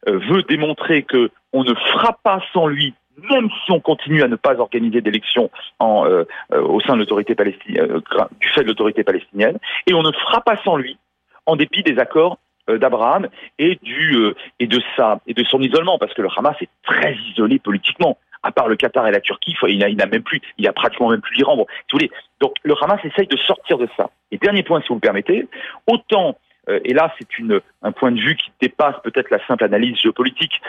veut 0.06 0.42
démontrer 0.44 1.02
que 1.02 1.30
on 1.52 1.62
ne 1.62 1.74
fera 1.74 2.18
pas 2.22 2.40
sans 2.52 2.66
lui 2.66 2.94
même 3.30 3.48
si 3.64 3.70
on 3.70 3.80
continue 3.80 4.22
à 4.22 4.28
ne 4.28 4.36
pas 4.36 4.58
organiser 4.58 5.00
d'élections 5.00 5.50
euh, 5.82 6.24
euh, 6.52 6.62
au 6.62 6.80
sein 6.80 6.94
de 6.94 6.98
l'autorité 7.00 7.34
palestinienne, 7.34 7.90
euh, 7.90 8.24
du 8.40 8.48
fait 8.48 8.62
de 8.62 8.68
l'autorité 8.68 9.04
palestinienne, 9.04 9.58
et 9.86 9.94
on 9.94 10.02
ne 10.02 10.12
fera 10.12 10.40
pas 10.40 10.56
sans 10.64 10.76
lui, 10.76 10.98
en 11.46 11.56
dépit 11.56 11.82
des 11.82 11.98
accords 11.98 12.38
d'Abraham 12.68 13.28
et 13.58 13.78
du 13.82 14.16
et 14.58 14.66
de 14.66 14.80
et 15.26 15.34
de 15.34 15.44
son 15.44 15.60
isolement, 15.60 15.98
parce 15.98 16.14
que 16.14 16.22
le 16.22 16.28
Hamas 16.36 16.56
est 16.60 16.68
très 16.82 17.14
isolé 17.30 17.58
politiquement. 17.58 18.18
À 18.42 18.52
part 18.52 18.68
le 18.68 18.76
Qatar 18.76 19.06
et 19.06 19.10
la 19.10 19.20
Turquie, 19.20 19.56
il 19.68 19.78
n'a 19.78 20.04
a 20.04 20.06
même 20.06 20.22
plus, 20.22 20.40
il 20.58 20.68
a 20.68 20.72
pratiquement 20.72 21.08
même 21.08 21.22
plus 21.22 21.34
l'Iran. 21.34 21.56
Bon, 21.56 21.66
si 21.90 21.96
vous 21.96 22.12
donc 22.40 22.54
le 22.62 22.74
Hamas 22.82 23.00
essaye 23.04 23.26
de 23.26 23.36
sortir 23.38 23.78
de 23.78 23.88
ça. 23.96 24.10
Et 24.30 24.38
dernier 24.38 24.62
point, 24.62 24.80
si 24.82 24.88
vous 24.88 24.96
me 24.96 25.00
permettez, 25.00 25.48
autant 25.86 26.36
et 26.68 26.94
là 26.94 27.12
c'est 27.18 27.38
une 27.38 27.60
un 27.82 27.92
point 27.92 28.12
de 28.12 28.20
vue 28.20 28.36
qui 28.36 28.50
dépasse 28.60 28.96
peut-être 29.02 29.30
la 29.30 29.44
simple 29.46 29.64
analyse 29.64 29.96
géopolitique. 29.98 30.60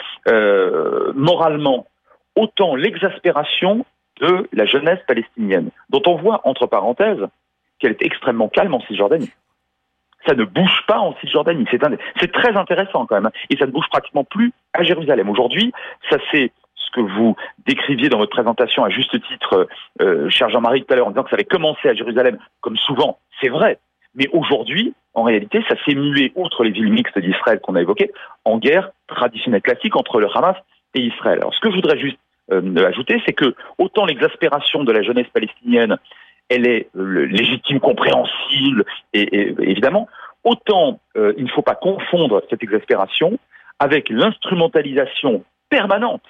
moralement, 1.16 1.88
autant 2.36 2.75
l'exaspération 2.75 3.86
de 4.22 4.48
la 4.54 4.66
jeunesse 4.66 5.00
palestinienne, 5.08 5.70
dont 5.90 6.02
on 6.06 6.16
voit, 6.16 6.42
entre 6.46 6.68
parenthèses, 6.68 7.25
qu'elle 7.80 7.92
est 7.92 8.02
extrêmement 8.02 8.48
calme 8.48 8.74
en 8.74 8.80
Cisjordanie. 8.82 9.32
Ça 10.27 10.34
ne 10.34 10.44
bouge 10.44 10.84
pas 10.88 11.00
en 11.00 11.15
Cisjordanie. 11.22 11.65
C'est 12.20 12.32
très 12.32 12.55
intéressant 12.55 13.05
quand 13.05 13.15
même. 13.15 13.27
Hein. 13.27 13.32
Et 13.50 13.58
ça 13.58 13.65
ne 13.65 13.72
bouge 13.72 13.88
pratiquement 13.89 14.24
plus 14.24 14.51
à 14.74 14.84
Jérusalem. 14.84 15.29
Aujourd'hui, 15.29 15.72
ça 16.10 16.17
c'est 16.32 16.51
ce 16.75 16.91
que 16.91 17.01
vous 17.01 17.36
décriviez 17.65 18.10
dans 18.10 18.17
votre 18.17 18.32
présentation 18.32 18.84
à 18.84 18.89
juste 18.89 19.20
titre, 19.27 19.67
euh, 20.01 20.29
cher 20.29 20.50
Jean-Marie, 20.50 20.84
tout 20.84 20.94
à 20.94 20.96
l'heure, 20.96 21.08
en 21.08 21.12
disant 21.12 21.24
que 21.24 21.29
ça 21.29 21.36
avait 21.36 21.44
commencé 21.44 21.89
à 21.89 21.94
Jérusalem, 21.94 22.38
comme 22.62 22.77
souvent, 22.77 23.20
c'est 23.41 23.50
vrai. 23.50 23.79
Mais 24.15 24.29
aujourd'hui, 24.32 24.94
en 25.13 25.24
réalité, 25.24 25.63
ça 25.67 25.75
s'est 25.86 25.96
mué, 25.96 26.32
outre 26.36 26.63
les 26.63 26.72
villes 26.72 26.91
mixtes 26.91 27.20
d'Israël 27.20 27.60
qu'on 27.60 27.75
a 27.75 27.82
évoquées, 27.82 28.12
en 28.46 28.58
guerre 28.58 28.91
traditionnelle 29.08 29.62
classique 29.62 29.96
entre 29.96 30.20
le 30.20 30.27
Hamas 30.36 30.55
et 30.94 31.01
Israël. 31.01 31.39
Alors 31.39 31.53
ce 31.53 31.60
que 31.60 31.70
je 31.70 31.75
voudrais 31.75 31.98
juste 31.98 32.17
euh, 32.51 32.86
ajouter, 32.86 33.22
c'est 33.25 33.34
que 33.34 33.55
autant 33.77 34.05
l'exaspération 34.05 34.84
de 34.84 34.91
la 34.91 35.01
jeunesse 35.01 35.27
palestinienne, 35.34 35.98
elle 36.50 36.68
est 36.68 36.90
euh, 36.96 37.25
légitime, 37.25 37.80
compréhensible, 37.80 38.86
et, 39.14 39.53
évidemment, 39.60 40.08
autant 40.44 41.00
euh, 41.18 41.34
il 41.38 41.46
ne 41.46 41.50
faut 41.50 41.62
pas 41.62 41.75
confondre 41.75 42.42
cette 42.50 42.64
exaspération 42.64 43.38
avec 43.79 44.10
l'instrumentalisation 44.10 45.44
permanente 45.70 46.24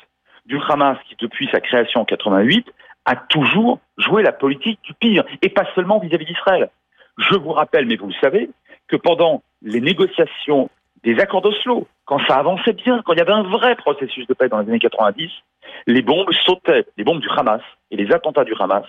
du 0.45 0.59
Hamas 0.69 0.97
qui, 1.07 1.15
depuis 1.19 1.49
sa 1.51 1.59
création 1.59 2.01
en 2.01 2.05
88, 2.05 2.67
a 3.05 3.15
toujours 3.15 3.79
joué 3.97 4.23
la 4.23 4.31
politique 4.31 4.79
du 4.83 4.93
pire, 4.93 5.23
et 5.41 5.49
pas 5.49 5.65
seulement 5.75 5.99
vis-à-vis 5.99 6.25
d'Israël. 6.25 6.69
Je 7.17 7.35
vous 7.35 7.51
rappelle, 7.51 7.85
mais 7.85 7.95
vous 7.95 8.07
le 8.07 8.13
savez, 8.21 8.49
que 8.87 8.95
pendant 8.95 9.43
les 9.61 9.81
négociations 9.81 10.69
des 11.03 11.19
accords 11.19 11.41
d'Oslo, 11.41 11.87
quand 12.05 12.19
ça 12.27 12.35
avançait 12.35 12.73
bien, 12.73 13.01
quand 13.05 13.13
il 13.13 13.19
y 13.19 13.21
avait 13.21 13.31
un 13.31 13.43
vrai 13.43 13.75
processus 13.75 14.25
de 14.27 14.33
paix 14.33 14.49
dans 14.49 14.59
les 14.59 14.69
années 14.69 14.79
90, 14.79 15.31
les 15.87 16.01
bombes 16.01 16.31
sautaient, 16.45 16.85
les 16.97 17.03
bombes 17.03 17.21
du 17.21 17.29
Hamas 17.29 17.61
et 17.91 17.97
les 17.97 18.11
attentats 18.11 18.43
du 18.43 18.53
Hamas 18.59 18.85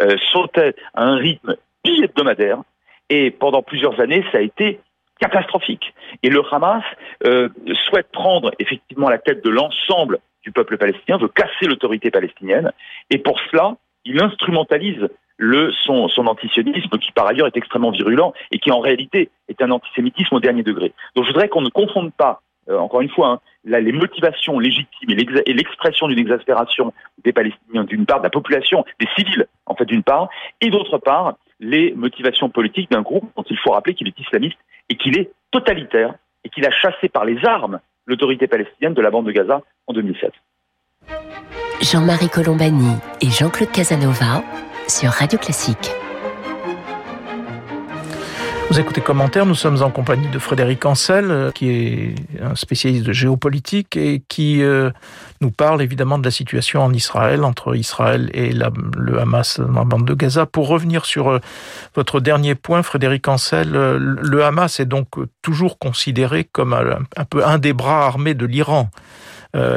euh, 0.00 0.16
sautaient 0.32 0.74
à 0.94 1.04
un 1.04 1.16
rythme 1.16 1.56
bi-hebdomadaire. 1.84 2.62
Et 3.10 3.30
pendant 3.30 3.62
plusieurs 3.62 4.00
années, 4.00 4.24
ça 4.32 4.38
a 4.38 4.40
été 4.40 4.80
catastrophique. 5.20 5.94
Et 6.22 6.30
le 6.30 6.42
Hamas 6.50 6.84
euh, 7.26 7.48
souhaite 7.86 8.10
prendre 8.12 8.50
effectivement 8.58 9.08
la 9.08 9.18
tête 9.18 9.44
de 9.44 9.50
l'ensemble 9.50 10.18
du 10.42 10.50
peuple 10.50 10.76
palestinien, 10.76 11.18
veut 11.18 11.28
casser 11.28 11.66
l'autorité 11.66 12.10
palestinienne. 12.10 12.72
Et 13.10 13.18
pour 13.18 13.38
cela, 13.50 13.76
il 14.04 14.20
instrumentalise 14.20 15.08
le, 15.36 15.72
son, 15.72 16.08
son 16.08 16.26
antisionisme, 16.26 16.98
qui 16.98 17.12
par 17.12 17.26
ailleurs 17.26 17.46
est 17.46 17.56
extrêmement 17.56 17.90
virulent 17.90 18.32
et 18.50 18.58
qui 18.58 18.70
en 18.70 18.80
réalité 18.80 19.30
est 19.48 19.62
un 19.62 19.70
antisémitisme 19.70 20.34
au 20.34 20.40
dernier 20.40 20.62
degré. 20.62 20.92
Donc 21.14 21.24
je 21.24 21.30
voudrais 21.30 21.48
qu'on 21.48 21.62
ne 21.62 21.68
confonde 21.68 22.12
pas, 22.12 22.42
euh, 22.68 22.78
encore 22.78 23.00
une 23.00 23.10
fois, 23.10 23.28
hein, 23.28 23.40
les 23.64 23.92
motivations 23.92 24.58
légitimes 24.58 25.10
et 25.10 25.52
l'expression 25.52 26.08
d'une 26.08 26.18
exaspération 26.18 26.92
des 27.24 27.32
Palestiniens 27.32 27.84
d'une 27.84 28.06
part, 28.06 28.18
de 28.18 28.24
la 28.24 28.30
population, 28.30 28.84
des 29.00 29.08
civils 29.16 29.46
en 29.66 29.74
fait 29.74 29.84
d'une 29.84 30.02
part, 30.02 30.28
et 30.60 30.70
d'autre 30.70 30.98
part, 30.98 31.36
les 31.60 31.92
motivations 31.92 32.50
politiques 32.50 32.90
d'un 32.90 33.02
groupe 33.02 33.30
dont 33.36 33.44
il 33.48 33.58
faut 33.58 33.70
rappeler 33.70 33.94
qu'il 33.94 34.08
est 34.08 34.18
islamiste 34.18 34.58
et 34.88 34.96
qu'il 34.96 35.18
est 35.18 35.30
totalitaire 35.50 36.14
et 36.44 36.48
qu'il 36.48 36.66
a 36.66 36.70
chassé 36.70 37.08
par 37.08 37.24
les 37.24 37.44
armes 37.44 37.80
l'autorité 38.06 38.48
palestinienne 38.48 38.94
de 38.94 39.02
la 39.02 39.10
bande 39.10 39.26
de 39.26 39.32
Gaza 39.32 39.62
en 39.86 39.92
2007. 39.92 40.32
Jean-Marie 41.80 42.28
Colombani 42.28 42.96
et 43.20 43.30
Jean-Claude 43.30 43.70
Casanova 43.70 44.42
sur 44.88 45.10
Radio 45.10 45.38
Classique. 45.38 45.92
Vous 48.72 48.80
écoutez 48.80 49.02
commentaire, 49.02 49.44
nous 49.44 49.54
sommes 49.54 49.82
en 49.82 49.90
compagnie 49.90 50.28
de 50.28 50.38
Frédéric 50.38 50.86
Ancel, 50.86 51.30
euh, 51.30 51.50
qui 51.50 51.68
est 51.68 52.14
un 52.40 52.54
spécialiste 52.54 53.04
de 53.04 53.12
géopolitique 53.12 53.98
et 53.98 54.22
qui 54.28 54.62
euh, 54.62 54.90
nous 55.42 55.50
parle 55.50 55.82
évidemment 55.82 56.18
de 56.18 56.24
la 56.24 56.30
situation 56.30 56.82
en 56.82 56.90
Israël, 56.94 57.44
entre 57.44 57.76
Israël 57.76 58.30
et 58.32 58.50
le 58.50 59.20
Hamas 59.20 59.60
dans 59.60 59.80
la 59.80 59.84
bande 59.84 60.06
de 60.06 60.14
Gaza. 60.14 60.46
Pour 60.46 60.68
revenir 60.68 61.04
sur 61.04 61.28
euh, 61.28 61.38
votre 61.94 62.18
dernier 62.18 62.54
point, 62.54 62.82
Frédéric 62.82 63.28
Ancel, 63.28 63.72
le 63.72 64.42
Hamas 64.42 64.80
est 64.80 64.86
donc 64.86 65.08
toujours 65.42 65.78
considéré 65.78 66.44
comme 66.50 66.72
un 66.72 67.24
peu 67.26 67.44
un 67.44 67.58
des 67.58 67.74
bras 67.74 68.06
armés 68.06 68.32
de 68.32 68.46
l'Iran. 68.46 68.88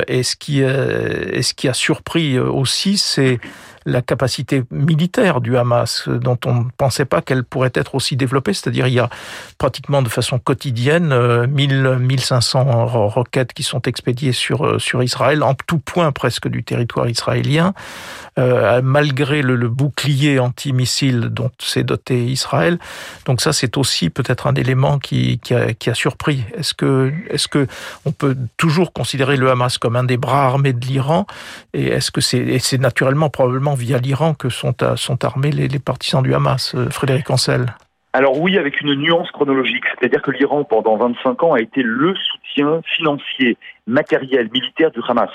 Et 0.07 0.23
ce 0.23 0.37
qui, 0.37 0.61
et 0.61 1.41
ce 1.41 1.53
qui 1.53 1.67
a 1.67 1.73
surpris 1.73 2.39
aussi, 2.39 2.97
c'est 2.97 3.41
la 3.85 4.01
capacité 4.01 4.63
militaire 4.71 5.41
du 5.41 5.57
Hamas, 5.57 6.09
dont 6.09 6.39
on 6.45 6.55
ne 6.55 6.63
pensait 6.77 7.05
pas 7.05 7.21
qu'elle 7.21 7.43
pourrait 7.43 7.71
être 7.75 7.95
aussi 7.95 8.15
développée. 8.15 8.53
C'est-à-dire, 8.53 8.87
il 8.87 8.93
y 8.93 8.99
a 8.99 9.09
pratiquement 9.57 10.01
de 10.01 10.09
façon 10.09 10.39
quotidienne 10.39 11.45
1000, 11.45 11.97
1500 11.99 12.85
roquettes 13.07 13.53
qui 13.53 13.63
sont 13.63 13.81
expédiées 13.83 14.31
sur, 14.31 14.65
euh, 14.65 14.79
sur 14.79 15.03
Israël, 15.03 15.43
en 15.43 15.53
tout 15.53 15.77
point 15.77 16.11
presque 16.11 16.47
du 16.47 16.63
territoire 16.63 17.07
israélien, 17.07 17.73
euh, 18.39 18.81
malgré 18.83 19.41
le, 19.41 19.65
bouclier 19.65 20.39
antimissile 20.39 21.29
dont 21.31 21.51
s'est 21.59 21.83
doté 21.83 22.25
Israël. 22.25 22.77
Donc 23.25 23.41
ça, 23.41 23.51
c'est 23.51 23.77
aussi 23.77 24.09
peut-être 24.09 24.47
un 24.47 24.53
élément 24.55 24.99
qui, 24.99 25.39
qui, 25.39 25.53
a, 25.53 25.73
qui 25.73 25.89
a 25.89 25.93
surpris. 25.93 26.43
Est-ce 26.55 26.73
que, 26.73 27.11
est-ce 27.29 27.47
que 27.47 27.67
on 28.05 28.11
peut 28.11 28.37
toujours 28.57 28.93
considérer 28.93 29.37
le 29.37 29.49
Hamas 29.49 29.77
comme 29.77 29.95
un 29.95 30.03
des 30.03 30.17
bras 30.17 30.45
armés 30.45 30.73
de 30.73 30.85
l'Iran? 30.85 31.25
Et 31.73 31.87
est-ce 31.87 32.11
que 32.11 32.21
c'est, 32.21 32.37
et 32.37 32.59
c'est 32.59 32.77
naturellement 32.77 33.29
probablement 33.29 33.74
via 33.75 33.97
l'Iran 33.97 34.33
que 34.33 34.49
sont, 34.49 34.73
sont 34.95 35.23
armés 35.23 35.51
les, 35.51 35.79
partisans 35.79 36.23
du 36.23 36.33
Hamas, 36.33 36.73
euh, 36.75 36.89
Frédéric 36.89 37.29
Ancel 37.29 37.65
alors 38.13 38.39
oui, 38.39 38.57
avec 38.57 38.79
une 38.79 38.93
nuance 38.95 39.29
chronologique, 39.31 39.83
c'est-à-dire 39.99 40.21
que 40.21 40.31
l'Iran, 40.31 40.63
pendant 40.63 40.95
25 40.95 41.43
ans, 41.43 41.51
a 41.51 41.59
été 41.59 41.81
le 41.83 42.15
soutien 42.15 42.79
financier, 42.85 43.57
matériel, 43.87 44.49
militaire 44.53 44.89
du 44.91 45.01
Hamas. 45.05 45.31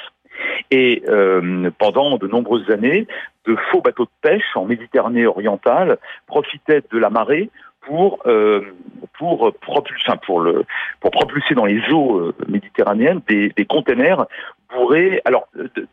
Et 0.70 1.02
euh, 1.06 1.70
pendant 1.78 2.16
de 2.16 2.26
nombreuses 2.26 2.70
années, 2.70 3.06
de 3.46 3.54
faux 3.70 3.82
bateaux 3.82 4.04
de 4.04 4.10
pêche 4.22 4.56
en 4.56 4.64
Méditerranée 4.64 5.26
orientale 5.26 5.98
profitaient 6.26 6.82
de 6.90 6.98
la 6.98 7.10
marée 7.10 7.50
pour 7.86 8.20
euh, 8.26 8.74
pour 9.18 9.52
propulser, 9.60 10.12
pour 10.26 10.40
le 10.40 10.64
pour 11.00 11.10
propulser 11.10 11.54
dans 11.54 11.66
les 11.66 11.80
eaux 11.90 12.18
euh, 12.18 12.34
méditerranéennes 12.48 13.20
des, 13.28 13.50
des 13.50 13.64
containers 13.64 14.26
bourrés 14.72 15.20
alors 15.24 15.48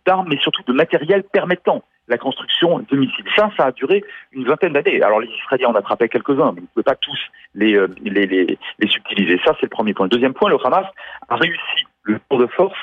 d'armes 0.05 0.27
mais 0.29 0.37
surtout 0.37 0.63
de 0.67 0.73
matériel 0.73 1.23
permettant 1.23 1.83
la 2.07 2.17
construction 2.17 2.79
de 2.89 2.95
missiles. 2.95 3.25
Ça, 3.35 3.51
ça 3.57 3.65
a 3.65 3.71
duré 3.71 4.03
une 4.31 4.45
vingtaine 4.45 4.73
d'années. 4.73 5.01
Alors 5.01 5.19
les 5.19 5.27
Israéliens 5.27 5.69
en 5.69 5.75
attrapaient 5.75 6.07
quelques-uns, 6.07 6.53
mais 6.53 6.61
ils 6.61 6.63
ne 6.63 6.67
pouvaient 6.67 6.83
pas 6.83 6.95
tous 6.95 7.19
les, 7.53 7.75
euh, 7.75 7.87
les, 8.01 8.25
les, 8.25 8.57
les 8.79 8.87
subtiliser. 8.87 9.39
Ça, 9.43 9.53
c'est 9.59 9.65
le 9.65 9.69
premier 9.69 9.93
point. 9.93 10.05
Le 10.05 10.09
deuxième 10.09 10.33
point, 10.33 10.49
le 10.49 10.57
Hamas 10.63 10.85
a 11.27 11.35
réussi 11.35 11.85
le 12.03 12.19
tour 12.29 12.39
de 12.39 12.47
force 12.47 12.77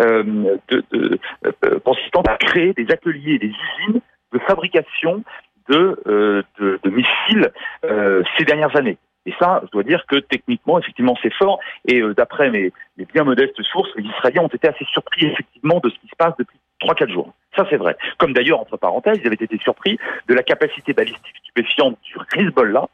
euh, 0.00 0.22
de, 0.68 0.84
de, 0.92 1.18
euh, 1.64 1.80
consistant 1.80 2.22
à 2.22 2.36
créer 2.36 2.72
des 2.74 2.86
ateliers, 2.92 3.38
des 3.38 3.48
usines 3.48 4.00
de 4.32 4.38
fabrication 4.40 5.24
de, 5.68 6.00
euh, 6.06 6.42
de, 6.58 6.90
missiles 6.90 7.50
euh, 7.84 8.22
ces 8.36 8.44
dernières 8.44 8.74
années. 8.76 8.98
Et 9.26 9.34
ça, 9.38 9.60
je 9.64 9.70
dois 9.70 9.82
dire 9.82 10.04
que 10.06 10.16
techniquement, 10.16 10.78
effectivement, 10.78 11.16
c'est 11.22 11.32
fort. 11.34 11.60
Et 11.86 12.00
euh, 12.00 12.14
d'après 12.14 12.50
mes, 12.50 12.72
mes, 12.96 13.04
bien 13.04 13.24
modestes 13.24 13.62
sources, 13.62 13.90
les 13.96 14.04
Israéliens 14.04 14.42
ont 14.42 14.48
été 14.48 14.68
assez 14.68 14.84
surpris, 14.86 15.26
effectivement, 15.26 15.80
de 15.80 15.90
ce 15.90 15.94
qui 15.96 16.08
se 16.08 16.16
passe 16.16 16.34
depuis 16.38 16.58
3-4 16.80 17.12
jours. 17.12 17.32
Ça, 17.54 17.66
c'est 17.68 17.76
vrai. 17.76 17.96
Comme 18.18 18.32
d'ailleurs, 18.32 18.60
entre 18.60 18.76
parenthèses, 18.76 19.18
ils 19.20 19.26
avaient 19.26 19.34
été 19.34 19.58
surpris 19.58 19.98
de 20.28 20.34
la 20.34 20.42
capacité 20.42 20.92
balistique 20.92 21.36
stupéfiante 21.42 21.98
du 22.02 22.14
Hezbollah 22.36 22.86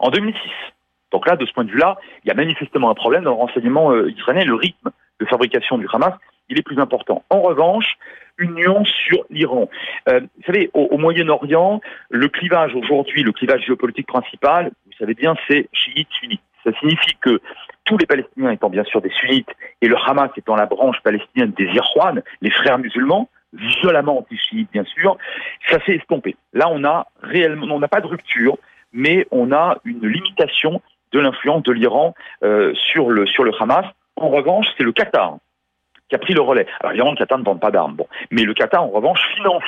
en 0.00 0.10
2006. 0.10 0.38
Donc 1.12 1.26
là, 1.26 1.36
de 1.36 1.46
ce 1.46 1.52
point 1.52 1.64
de 1.64 1.70
vue-là, 1.70 1.96
il 2.24 2.28
y 2.28 2.30
a 2.30 2.34
manifestement 2.34 2.90
un 2.90 2.94
problème 2.94 3.22
dans 3.22 3.30
le 3.30 3.36
renseignement 3.36 3.94
israélien. 4.06 4.44
Le 4.44 4.54
rythme 4.54 4.90
de 5.20 5.26
fabrication 5.26 5.78
du 5.78 5.86
Hamas, 5.92 6.14
il 6.48 6.58
est 6.58 6.62
plus 6.62 6.78
important. 6.78 7.24
En 7.30 7.40
revanche, 7.40 7.96
nuance 8.38 8.88
sur 8.88 9.24
l'Iran. 9.30 9.68
Euh, 10.08 10.20
vous 10.20 10.42
savez, 10.46 10.70
au, 10.74 10.82
au 10.90 10.98
Moyen-Orient, 10.98 11.80
le 12.10 12.28
clivage 12.28 12.74
aujourd'hui, 12.74 13.22
le 13.22 13.32
clivage 13.32 13.64
géopolitique 13.64 14.06
principal, 14.06 14.70
vous 14.86 14.92
savez 14.98 15.14
bien, 15.14 15.34
c'est 15.48 15.68
chiite-sunnite. 15.72 16.40
Ça 16.64 16.72
signifie 16.80 17.14
que 17.20 17.40
tous 17.84 17.98
les 17.98 18.06
Palestiniens 18.06 18.50
étant 18.50 18.70
bien 18.70 18.84
sûr 18.84 19.02
des 19.02 19.10
sunnites 19.10 19.50
et 19.82 19.86
le 19.86 19.96
Hamas 19.96 20.30
étant 20.36 20.56
la 20.56 20.66
branche 20.66 21.00
palestinienne 21.02 21.52
des 21.52 21.66
Irwan, 21.66 22.22
les 22.40 22.50
frères 22.50 22.78
musulmans, 22.78 23.28
violemment 23.52 24.18
anti-chiites 24.18 24.70
bien 24.72 24.84
sûr, 24.84 25.18
ça 25.68 25.78
s'est 25.84 25.96
estompé. 25.96 26.36
Là, 26.54 26.68
on 26.70 26.82
a 26.84 27.06
réellement, 27.22 27.76
on 27.76 27.80
n'a 27.80 27.88
pas 27.88 28.00
de 28.00 28.06
rupture, 28.06 28.56
mais 28.92 29.26
on 29.30 29.52
a 29.52 29.78
une 29.84 30.06
limitation 30.06 30.80
de 31.12 31.20
l'influence 31.20 31.62
de 31.64 31.72
l'Iran 31.72 32.14
euh, 32.42 32.72
sur 32.74 33.10
le 33.10 33.26
sur 33.26 33.44
le 33.44 33.52
Hamas. 33.60 33.84
En 34.16 34.30
revanche, 34.30 34.66
c'est 34.76 34.84
le 34.84 34.92
Qatar 34.92 35.36
qui 36.08 36.14
a 36.14 36.18
pris 36.18 36.34
le 36.34 36.40
relais. 36.40 36.66
Alors 36.80 36.92
évidemment, 36.92 37.12
le 37.12 37.16
Qatar 37.16 37.38
ne 37.38 37.44
vend 37.44 37.56
pas 37.56 37.70
d'armes, 37.70 37.94
bon, 37.94 38.06
mais 38.30 38.42
le 38.42 38.54
Qatar 38.54 38.82
en 38.82 38.88
revanche 38.88 39.20
finance 39.36 39.64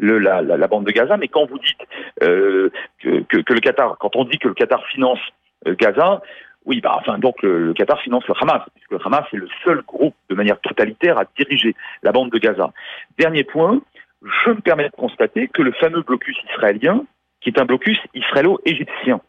la, 0.00 0.68
bande 0.68 0.84
de 0.84 0.92
Gaza. 0.92 1.16
Mais 1.16 1.28
quand 1.28 1.46
vous 1.46 1.58
dites 1.58 1.86
euh, 2.22 2.70
que, 3.00 3.52
le 3.52 3.60
Qatar, 3.60 3.96
quand 3.98 4.16
on 4.16 4.24
dit 4.24 4.38
que 4.38 4.48
le 4.48 4.54
Qatar 4.54 4.84
finance 4.86 5.20
euh, 5.66 5.74
Gaza, 5.78 6.22
oui, 6.66 6.80
bah, 6.80 6.96
enfin, 6.98 7.18
donc 7.18 7.42
le, 7.42 7.66
le, 7.66 7.72
Qatar 7.74 8.00
finance 8.00 8.26
le 8.28 8.34
Hamas, 8.40 8.62
puisque 8.74 8.92
le 8.92 8.98
Hamas 9.04 9.24
est 9.32 9.36
le 9.36 9.48
seul 9.64 9.82
groupe 9.82 10.14
de 10.28 10.34
manière 10.34 10.60
totalitaire 10.60 11.18
à 11.18 11.24
diriger 11.36 11.74
la 12.02 12.12
bande 12.12 12.30
de 12.30 12.38
Gaza. 12.38 12.72
Dernier 13.18 13.44
point, 13.44 13.80
je 14.22 14.50
me 14.50 14.60
permets 14.60 14.88
de 14.88 14.96
constater 14.96 15.48
que 15.48 15.62
le 15.62 15.72
fameux 15.72 16.02
blocus 16.02 16.36
israélien, 16.50 17.04
qui 17.40 17.48
est 17.48 17.58
un 17.58 17.64
blocus 17.64 17.98
israélo-égyptien, 18.14 19.20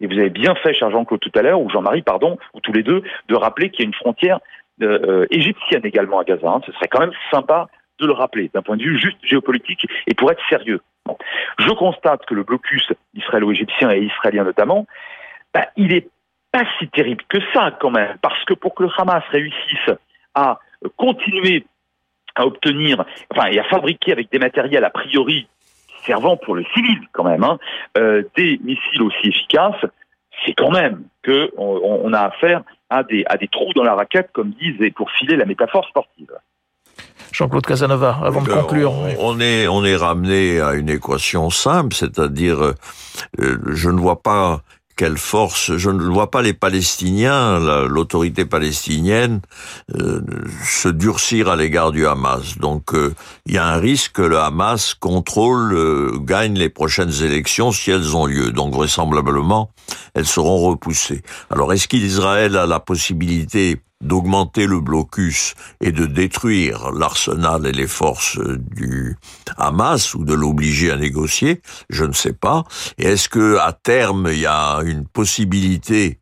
et 0.00 0.06
vous 0.06 0.18
avez 0.18 0.30
bien 0.30 0.54
fait, 0.54 0.72
cher 0.72 0.90
Jean-Claude, 0.90 1.20
tout 1.20 1.32
à 1.34 1.42
l'heure, 1.42 1.60
ou 1.60 1.68
Jean-Marie, 1.68 2.02
pardon, 2.02 2.38
ou 2.54 2.60
tous 2.60 2.72
les 2.72 2.82
deux, 2.82 3.02
de 3.28 3.34
rappeler 3.34 3.70
qu'il 3.70 3.80
y 3.80 3.82
a 3.84 3.86
une 3.86 3.94
frontière 3.94 4.40
euh, 4.82 5.26
égyptienne 5.30 5.84
également 5.84 6.20
à 6.20 6.24
Gaza. 6.24 6.48
Hein. 6.48 6.60
Ce 6.66 6.72
serait 6.72 6.88
quand 6.88 7.00
même 7.00 7.12
sympa 7.30 7.68
de 7.98 8.06
le 8.06 8.12
rappeler, 8.12 8.50
d'un 8.52 8.62
point 8.62 8.76
de 8.76 8.82
vue 8.82 8.98
juste 8.98 9.18
géopolitique 9.22 9.86
et 10.06 10.14
pour 10.14 10.30
être 10.30 10.42
sérieux. 10.48 10.80
Je 11.58 11.70
constate 11.70 12.24
que 12.26 12.34
le 12.34 12.44
blocus 12.44 12.86
israélo-égyptien 13.14 13.90
et 13.90 14.00
israélien 14.00 14.44
notamment, 14.44 14.86
bah, 15.52 15.66
il 15.76 15.92
est 15.92 16.08
pas 16.52 16.64
si 16.78 16.88
terrible 16.88 17.22
que 17.28 17.38
ça 17.52 17.76
quand 17.80 17.90
même, 17.90 18.16
parce 18.22 18.44
que 18.44 18.54
pour 18.54 18.74
que 18.74 18.84
le 18.84 18.88
Hamas 18.96 19.22
réussisse 19.30 19.90
à 20.34 20.58
continuer 20.96 21.64
à 22.34 22.46
obtenir, 22.46 23.04
enfin, 23.30 23.48
et 23.48 23.58
à 23.58 23.64
fabriquer 23.64 24.12
avec 24.12 24.30
des 24.30 24.38
matériels 24.38 24.84
a 24.84 24.90
priori 24.90 25.48
servant 26.06 26.36
pour 26.36 26.54
le 26.54 26.64
civil 26.74 26.98
quand 27.12 27.24
même, 27.24 27.44
hein, 27.44 27.58
euh, 27.98 28.22
des 28.36 28.58
missiles 28.64 29.02
aussi 29.02 29.28
efficaces, 29.28 29.84
c'est 30.44 30.54
quand 30.54 30.70
même 30.70 31.04
que 31.22 31.50
on, 31.56 32.00
on, 32.04 32.12
a 32.12 32.20
affaire 32.20 32.62
à 32.90 33.02
des, 33.04 33.24
à 33.26 33.36
des 33.36 33.48
trous 33.48 33.72
dans 33.74 33.84
la 33.84 33.94
raquette, 33.94 34.30
comme 34.32 34.50
disent, 34.50 34.80
et 34.80 34.90
pour 34.90 35.10
filer 35.12 35.36
la 35.36 35.46
métaphore 35.46 35.86
sportive. 35.88 36.32
Jean-Claude 37.32 37.64
Casanova, 37.64 38.18
avant 38.22 38.42
de 38.42 38.48
conclure. 38.50 38.92
On, 38.92 39.36
on, 39.36 39.40
est, 39.40 39.68
on 39.68 39.84
est 39.84 39.96
ramené 39.96 40.60
à 40.60 40.74
une 40.74 40.88
équation 40.88 41.48
simple, 41.50 41.94
c'est-à-dire, 41.94 42.62
euh, 42.62 42.74
je 43.66 43.88
ne 43.90 44.00
vois 44.00 44.20
pas 44.20 44.62
quelle 45.00 45.16
force 45.16 45.78
Je 45.78 45.88
ne 45.88 46.02
vois 46.02 46.30
pas 46.30 46.42
les 46.42 46.52
Palestiniens, 46.52 47.58
l'autorité 47.86 48.44
palestinienne, 48.44 49.40
euh, 49.98 50.20
se 50.62 50.90
durcir 50.90 51.48
à 51.48 51.56
l'égard 51.56 51.90
du 51.90 52.06
Hamas. 52.06 52.58
Donc 52.58 52.92
euh, 52.92 53.14
il 53.46 53.54
y 53.54 53.56
a 53.56 53.66
un 53.66 53.78
risque 53.78 54.16
que 54.16 54.20
le 54.20 54.38
Hamas 54.38 54.92
contrôle, 54.92 55.72
euh, 55.72 56.18
gagne 56.18 56.52
les 56.52 56.68
prochaines 56.68 57.22
élections 57.22 57.72
si 57.72 57.90
elles 57.90 58.14
ont 58.14 58.26
lieu. 58.26 58.52
Donc 58.52 58.74
vraisemblablement, 58.74 59.70
elles 60.12 60.26
seront 60.26 60.58
repoussées. 60.58 61.22
Alors 61.48 61.72
est-ce 61.72 61.88
qu'Israël 61.88 62.58
a 62.58 62.66
la 62.66 62.78
possibilité 62.78 63.80
d'augmenter 64.02 64.66
le 64.66 64.80
blocus 64.80 65.54
et 65.80 65.92
de 65.92 66.06
détruire 66.06 66.90
l'arsenal 66.92 67.66
et 67.66 67.72
les 67.72 67.86
forces 67.86 68.38
du 68.38 69.16
Hamas 69.56 70.14
ou 70.14 70.24
de 70.24 70.34
l'obliger 70.34 70.90
à 70.90 70.96
négocier, 70.96 71.60
je 71.90 72.04
ne 72.04 72.12
sais 72.12 72.32
pas. 72.32 72.64
Est-ce 72.98 73.28
que 73.28 73.58
à 73.58 73.72
terme 73.72 74.28
il 74.32 74.40
y 74.40 74.46
a 74.46 74.80
une 74.84 75.06
possibilité 75.06 76.18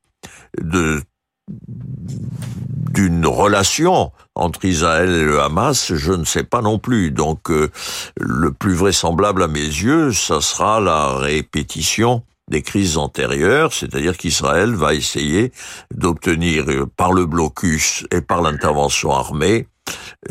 d'une 2.91 3.27
relation 3.27 4.13
entre 4.35 4.65
Israël 4.65 5.11
et 5.11 5.25
le 5.25 5.41
Hamas, 5.41 5.95
je 5.95 6.13
ne 6.13 6.25
sais 6.25 6.45
pas 6.45 6.63
non 6.63 6.79
plus. 6.79 7.11
Donc 7.11 7.51
euh, 7.51 7.71
le 8.21 8.53
plus 8.53 8.75
vraisemblable 8.75 9.43
à 9.43 9.49
mes 9.49 9.61
yeux, 9.61 10.13
ça 10.13 10.41
sera 10.41 10.81
la 10.81 11.17
répétition 11.17 12.23
des 12.49 12.63
crises 12.63 12.97
antérieures, 12.97 13.73
c'est-à-dire 13.73 14.17
qu'Israël 14.17 14.75
va 14.75 14.95
essayer 14.95 15.53
d'obtenir 15.95 16.65
euh, 16.69 16.87
par 16.97 17.13
le 17.13 17.27
blocus 17.27 18.07
et 18.11 18.21
par 18.21 18.43
l'intervention 18.43 19.13
armée 19.13 19.69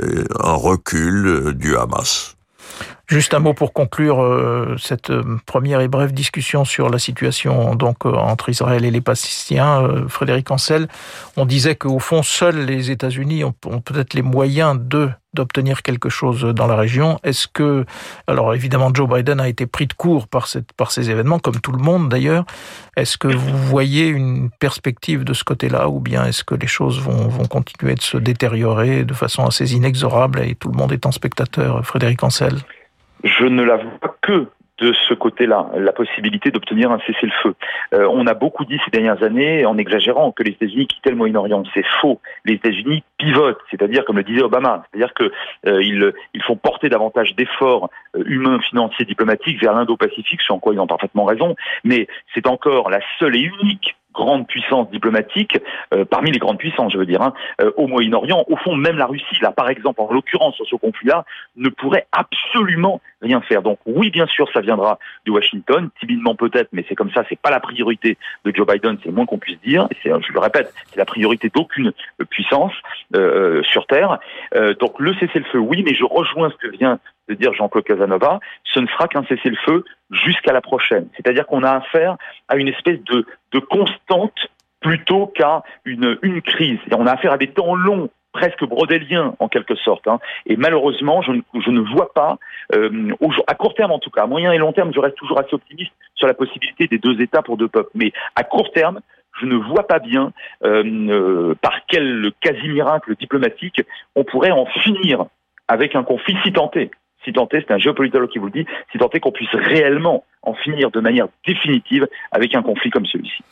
euh, 0.02 0.26
un 0.40 0.54
recul 0.54 1.28
euh, 1.28 1.54
du 1.54 1.76
Hamas. 1.76 2.37
Juste 3.08 3.34
un 3.34 3.40
mot 3.40 3.54
pour 3.54 3.72
conclure 3.72 4.22
euh, 4.22 4.76
cette 4.78 5.14
première 5.46 5.80
et 5.80 5.88
brève 5.88 6.12
discussion 6.12 6.66
sur 6.66 6.90
la 6.90 7.00
situation 7.00 7.74
donc 7.74 8.06
entre 8.06 8.50
Israël 8.50 8.84
et 8.84 8.92
les 8.92 9.00
Palestiniens. 9.00 9.82
Euh, 9.82 10.10
Frédéric 10.10 10.52
Ancel, 10.52 10.90
on 11.38 11.46
disait 11.46 11.76
qu'au 11.76 12.00
fond, 12.00 12.22
seuls 12.22 12.66
les 12.66 12.92
États-Unis 12.92 13.46
ont, 13.46 13.54
peut-être 13.54 14.14
les 14.14 14.24
moyens 14.24 14.78
de 14.78 15.10
d'obtenir 15.34 15.84
quelque 15.84 16.10
chose 16.10 16.42
dans 16.44 16.68
la 16.68 16.76
région. 16.76 17.20
Est-ce 17.24 17.48
que, 17.48 17.86
alors 18.26 18.56
évidemment, 18.56 18.92
Joe 18.94 19.08
Biden 19.08 19.40
a 19.40 19.48
été 19.48 19.68
pris 19.68 19.86
de 19.86 19.94
court 19.94 20.28
par, 20.28 20.48
par 20.76 20.92
ces 20.92 21.12
événements, 21.12 21.38
comme 21.38 21.62
tout 21.62 21.72
le 21.72 21.78
monde 21.78 22.10
d'ailleurs. 22.10 22.44
Est-ce 22.98 23.18
que 23.18 23.28
vous 23.28 23.58
voyez 23.58 24.08
une 24.08 24.50
perspective 24.60 25.24
de 25.24 25.34
ce 25.34 25.44
côté-là, 25.44 25.90
ou 25.90 26.00
bien 26.00 26.26
est-ce 26.26 26.44
que 26.44 26.56
les 26.56 26.68
choses 26.68 27.00
vont, 27.00 27.28
vont 27.28 27.46
continuer 27.46 27.96
de 27.96 28.02
se 28.02 28.18
détériorer 28.18 29.06
de 29.06 29.14
façon 29.14 29.46
assez 29.46 29.74
inexorable 29.74 30.42
et 30.42 30.56
tout 30.56 30.70
le 30.70 30.78
monde 30.78 30.92
étant 30.92 31.12
spectateur 31.12 31.86
Frédéric 31.86 32.24
Ancel? 32.24 32.56
Je 33.24 33.46
ne 33.46 33.64
la 33.64 33.78
vois 33.78 34.16
que 34.22 34.48
de 34.80 34.94
ce 35.08 35.14
côté-là, 35.14 35.72
la 35.76 35.92
possibilité 35.92 36.52
d'obtenir 36.52 36.92
un 36.92 37.00
cessez-le-feu. 37.00 37.56
Euh, 37.94 38.08
on 38.12 38.28
a 38.28 38.36
beaucoup 38.36 38.64
dit 38.64 38.80
ces 38.86 38.92
dernières 38.92 39.24
années, 39.24 39.66
en 39.66 39.78
exagérant, 39.78 40.32
que 40.32 40.44
les 40.44 40.52
États-Unis 40.52 40.88
quittaient 40.88 41.10
le 41.10 41.16
Moyen-Orient. 41.16 41.64
C'est 41.74 41.86
faux. 42.00 42.20
Les 42.46 42.56
États-Unis 42.56 43.04
pivotent, 43.18 43.60
c'est-à-dire, 43.72 44.06
comme 44.06 44.18
le 44.18 44.24
disait 44.24 44.44
Obama, 44.44 44.84
c'est-à-dire 44.92 45.14
qu'ils 45.16 46.04
euh, 46.04 46.12
font 46.46 46.56
porter 46.56 46.90
davantage 46.90 47.36
d'efforts 47.36 47.90
euh, 48.16 48.24
humains, 48.28 48.60
financiers, 48.60 49.06
diplomatiques 49.06 49.60
vers 49.60 49.74
l'Indo-Pacifique, 49.74 50.42
sur 50.42 50.60
quoi 50.60 50.74
ils 50.76 50.80
ont 50.80 50.88
parfaitement 50.88 51.26
raison. 51.26 51.56
Mais 51.84 52.08
c'est 52.36 52.46
encore 52.46 52.92
la 52.92 53.00
seule 53.18 53.36
et 53.36 53.52
unique 53.62 53.97
grande 54.18 54.48
puissance 54.48 54.90
diplomatique, 54.90 55.58
euh, 55.94 56.04
parmi 56.04 56.32
les 56.32 56.40
grandes 56.40 56.58
puissances, 56.58 56.92
je 56.92 56.98
veux 56.98 57.06
dire, 57.06 57.22
hein, 57.22 57.34
euh, 57.62 57.72
au 57.78 57.88
Moyen-Orient. 57.88 58.44
Au 58.48 58.58
fond, 58.58 58.76
même 58.76 58.98
la 58.98 59.06
Russie, 59.06 59.38
là, 59.42 59.52
par 59.52 59.70
exemple, 59.70 60.02
en 60.02 60.12
l'occurrence 60.12 60.56
sur 60.56 60.66
ce 60.66 60.76
conflit-là, 60.76 61.24
ne 61.56 61.70
pourrait 61.70 62.08
absolument 62.12 63.00
rien 63.22 63.42
faire. 63.42 63.62
Donc 63.62 63.80
oui, 63.86 64.10
bien 64.10 64.28
sûr, 64.28 64.48
ça 64.54 64.62
viendra 64.62 65.00
de 65.26 65.32
Washington, 65.32 65.90
timidement 66.00 66.36
peut-être, 66.36 66.70
mais 66.72 66.86
c'est 66.88 66.96
comme 66.96 67.12
ça, 67.12 67.24
c'est 67.30 67.40
pas 67.40 67.50
la 67.50 67.60
priorité 67.60 68.18
de 68.46 68.54
Joe 68.56 68.68
Biden, 68.68 68.98
c'est 69.02 69.10
le 69.10 69.16
moins 69.16 69.26
qu'on 69.26 69.38
puisse 69.38 69.60
dire. 69.62 69.88
Et 69.92 70.10
je 70.10 70.34
le 70.34 70.40
répète, 70.40 70.74
c'est 70.90 70.98
la 70.98 71.06
priorité 71.06 71.50
d'aucune 71.54 71.92
puissance 72.30 72.74
euh, 73.16 73.64
sur 73.64 73.88
Terre. 73.88 74.20
Euh, 74.56 74.74
donc 74.76 75.00
le 75.00 75.14
cessez-le-feu, 75.16 75.60
oui, 75.60 75.84
mais 75.84 75.94
je 75.94 76.04
rejoins 76.04 76.50
ce 76.50 76.68
que 76.68 76.72
vient 76.76 77.00
de 77.28 77.34
dire 77.34 77.54
Jean-Claude 77.54 77.84
Casanova, 77.84 78.40
ce 78.64 78.80
ne 78.80 78.88
sera 78.88 79.08
qu'un 79.08 79.24
cessez-le-feu 79.26 79.84
jusqu'à 80.12 80.54
la 80.54 80.62
prochaine. 80.62 81.08
C'est-à-dire 81.16 81.46
qu'on 81.46 81.64
a 81.64 81.72
affaire 81.72 82.16
à 82.48 82.56
une 82.56 82.70
espèce 82.70 83.04
de, 83.04 83.26
de 83.52 83.60
constante 83.60 84.48
plutôt 84.80 85.28
qu'à 85.28 85.64
une, 85.86 86.18
une 86.22 86.42
crise. 86.42 86.80
Et 86.90 86.96
on 86.96 87.06
a 87.06 87.12
affaire 87.12 87.34
à 87.34 87.38
des 87.38 87.48
temps 87.48 87.76
longs 87.76 88.10
presque 88.38 88.64
brodélien 88.66 89.34
en 89.40 89.48
quelque 89.48 89.76
sorte. 89.76 90.08
Hein. 90.08 90.20
Et 90.46 90.58
malheureusement, 90.58 91.24
je, 91.24 91.32
je, 91.60 91.72
ne 91.72 91.80
vois 91.80 92.14
pas, 92.14 92.38
euh, 92.76 93.12
à 93.48 93.56
court 93.56 93.74
terme 93.74 93.92
en 93.92 93.98
tout 93.98 94.12
cas, 94.12 94.24
à 94.24 94.28
moyen 94.28 94.52
et 94.52 94.60
long 94.60 94.74
terme, 94.74 94.94
je 94.94 95.00
reste 95.00 95.16
toujours 95.16 95.40
assez 95.40 95.56
optimiste 95.56 95.92
sur 96.14 96.28
la 96.28 96.36
possibilité 96.36 96.88
des 96.88 97.00
deux 97.00 97.20
États 97.20 97.42
pour 97.42 97.58
deux 97.58 97.68
peuples. 97.68 97.90
Mais 97.96 98.12
à 98.36 98.44
court 98.44 98.72
terme, 98.72 99.00
je 99.42 99.48
ne 99.48 99.56
vois 99.56 99.88
pas 99.88 99.98
bien 99.98 100.34
euh, 100.64 100.84
euh, 101.10 101.56
par 101.62 101.80
quel 101.88 102.32
quasi-miracle 102.42 103.16
diplomatique 103.16 103.82
on 104.16 104.24
pourrait 104.24 104.52
en 104.52 104.68
finir 104.68 105.26
avec 105.68 105.96
un 105.96 106.04
conflit 106.04 106.38
si 106.44 106.54
tenté. 106.54 106.92
Si 107.26 107.34
tenté, 107.34 107.64
c'est 107.68 107.74
un 107.74 107.80
géopolitologue 107.80 108.30
qui 108.30 108.38
vous 108.38 108.46
le 108.46 108.52
dit, 108.52 108.66
si 108.92 109.00
tenté 109.00 109.20
qu'on 109.20 109.32
puisse 109.32 109.54
réellement 109.54 110.24
en 110.48 110.54
finir 110.54 110.90
de 110.92 111.00
manière 111.00 111.28
définitive 111.46 112.08
avec 112.32 112.56
un 112.56 112.62
conflit 112.62 112.90
comme 112.90 113.06
celui-ci. 113.06 113.44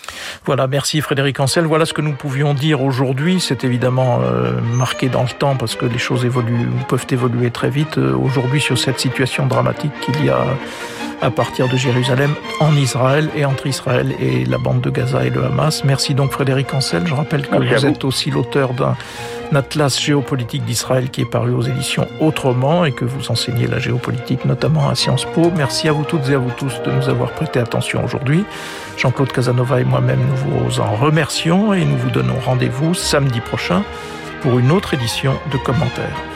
Voilà, 0.46 0.68
merci 0.68 1.02
Frédéric 1.02 1.40
Ancel. 1.40 1.66
Voilà 1.66 1.86
ce 1.86 1.94
que 1.94 2.02
nous 2.02 2.14
pouvions 2.14 2.54
dire 2.54 2.82
aujourd'hui. 2.82 3.40
C'est 3.40 3.64
évidemment 3.64 4.20
euh, 4.22 4.60
marqué 4.78 5.10
dans 5.10 5.24
le 5.24 5.38
temps 5.38 5.56
parce 5.56 5.76
que 5.76 5.86
les 5.86 5.98
choses 5.98 6.26
évoluent, 6.26 6.70
peuvent 6.88 7.08
évoluer 7.10 7.52
très 7.52 7.70
vite. 7.70 7.98
Euh, 7.98 8.16
aujourd'hui, 8.16 8.62
sur 8.62 8.78
cette 8.78 9.00
situation 9.00 9.46
dramatique 9.46 9.92
qu'il 10.02 10.26
y 10.26 10.30
a 10.30 10.46
à 11.22 11.32
partir 11.32 11.68
de 11.68 11.78
Jérusalem 11.78 12.32
en 12.60 12.76
Israël 12.76 13.30
et 13.36 13.46
entre 13.46 13.68
Israël 13.68 14.14
et 14.20 14.46
la 14.46 14.58
bande 14.58 14.82
de 14.82 14.90
Gaza 14.90 15.26
et 15.26 15.30
le 15.30 15.44
Hamas. 15.44 15.84
Merci 15.84 16.14
donc 16.14 16.32
Frédéric 16.32 16.74
Ancel. 16.74 17.08
Je 17.08 17.14
rappelle 17.14 17.48
que 17.48 17.56
vous 17.56 17.86
êtes 17.86 18.04
aussi 18.04 18.32
l'auteur 18.32 18.74
d'un 18.74 18.96
atlas 19.54 20.00
géopolitique 20.00 20.66
d'Israël 20.66 21.10
qui 21.10 21.22
est 21.22 21.30
paru 21.30 21.54
aux 21.54 21.62
éditions 21.62 22.08
Autrement 22.20 22.86
et 22.86 22.92
que 22.92 23.06
vous 23.06 23.32
enseignez 23.32 23.68
la 23.68 23.80
géopolitique 23.80 24.46
notamment 24.46 24.90
à 24.90 24.96
Sciences 24.96 25.26
Po. 25.26 25.52
Merci 25.56 25.88
à 25.88 25.92
vous 25.92 26.04
toutes 26.04 26.30
et 26.30 26.34
à 26.34 26.38
vous 26.38 26.52
tous 26.58 26.82
de 26.86 26.92
nous 26.92 27.10
avoir 27.10 27.32
prêté 27.32 27.60
attention 27.60 28.04
aujourd'hui. 28.04 28.46
Jean-Claude 28.98 29.32
Casanova 29.32 29.82
et 29.82 29.84
moi-même 29.84 30.20
nous 30.20 30.36
vous 30.36 30.80
en 30.80 30.96
remercions 30.96 31.74
et 31.74 31.84
nous 31.84 31.98
vous 31.98 32.10
donnons 32.10 32.40
rendez-vous 32.40 32.94
samedi 32.94 33.42
prochain 33.42 33.84
pour 34.42 34.60
une 34.60 34.72
autre 34.72 34.94
édition 34.94 35.34
de 35.52 35.58
commentaires. 35.58 36.35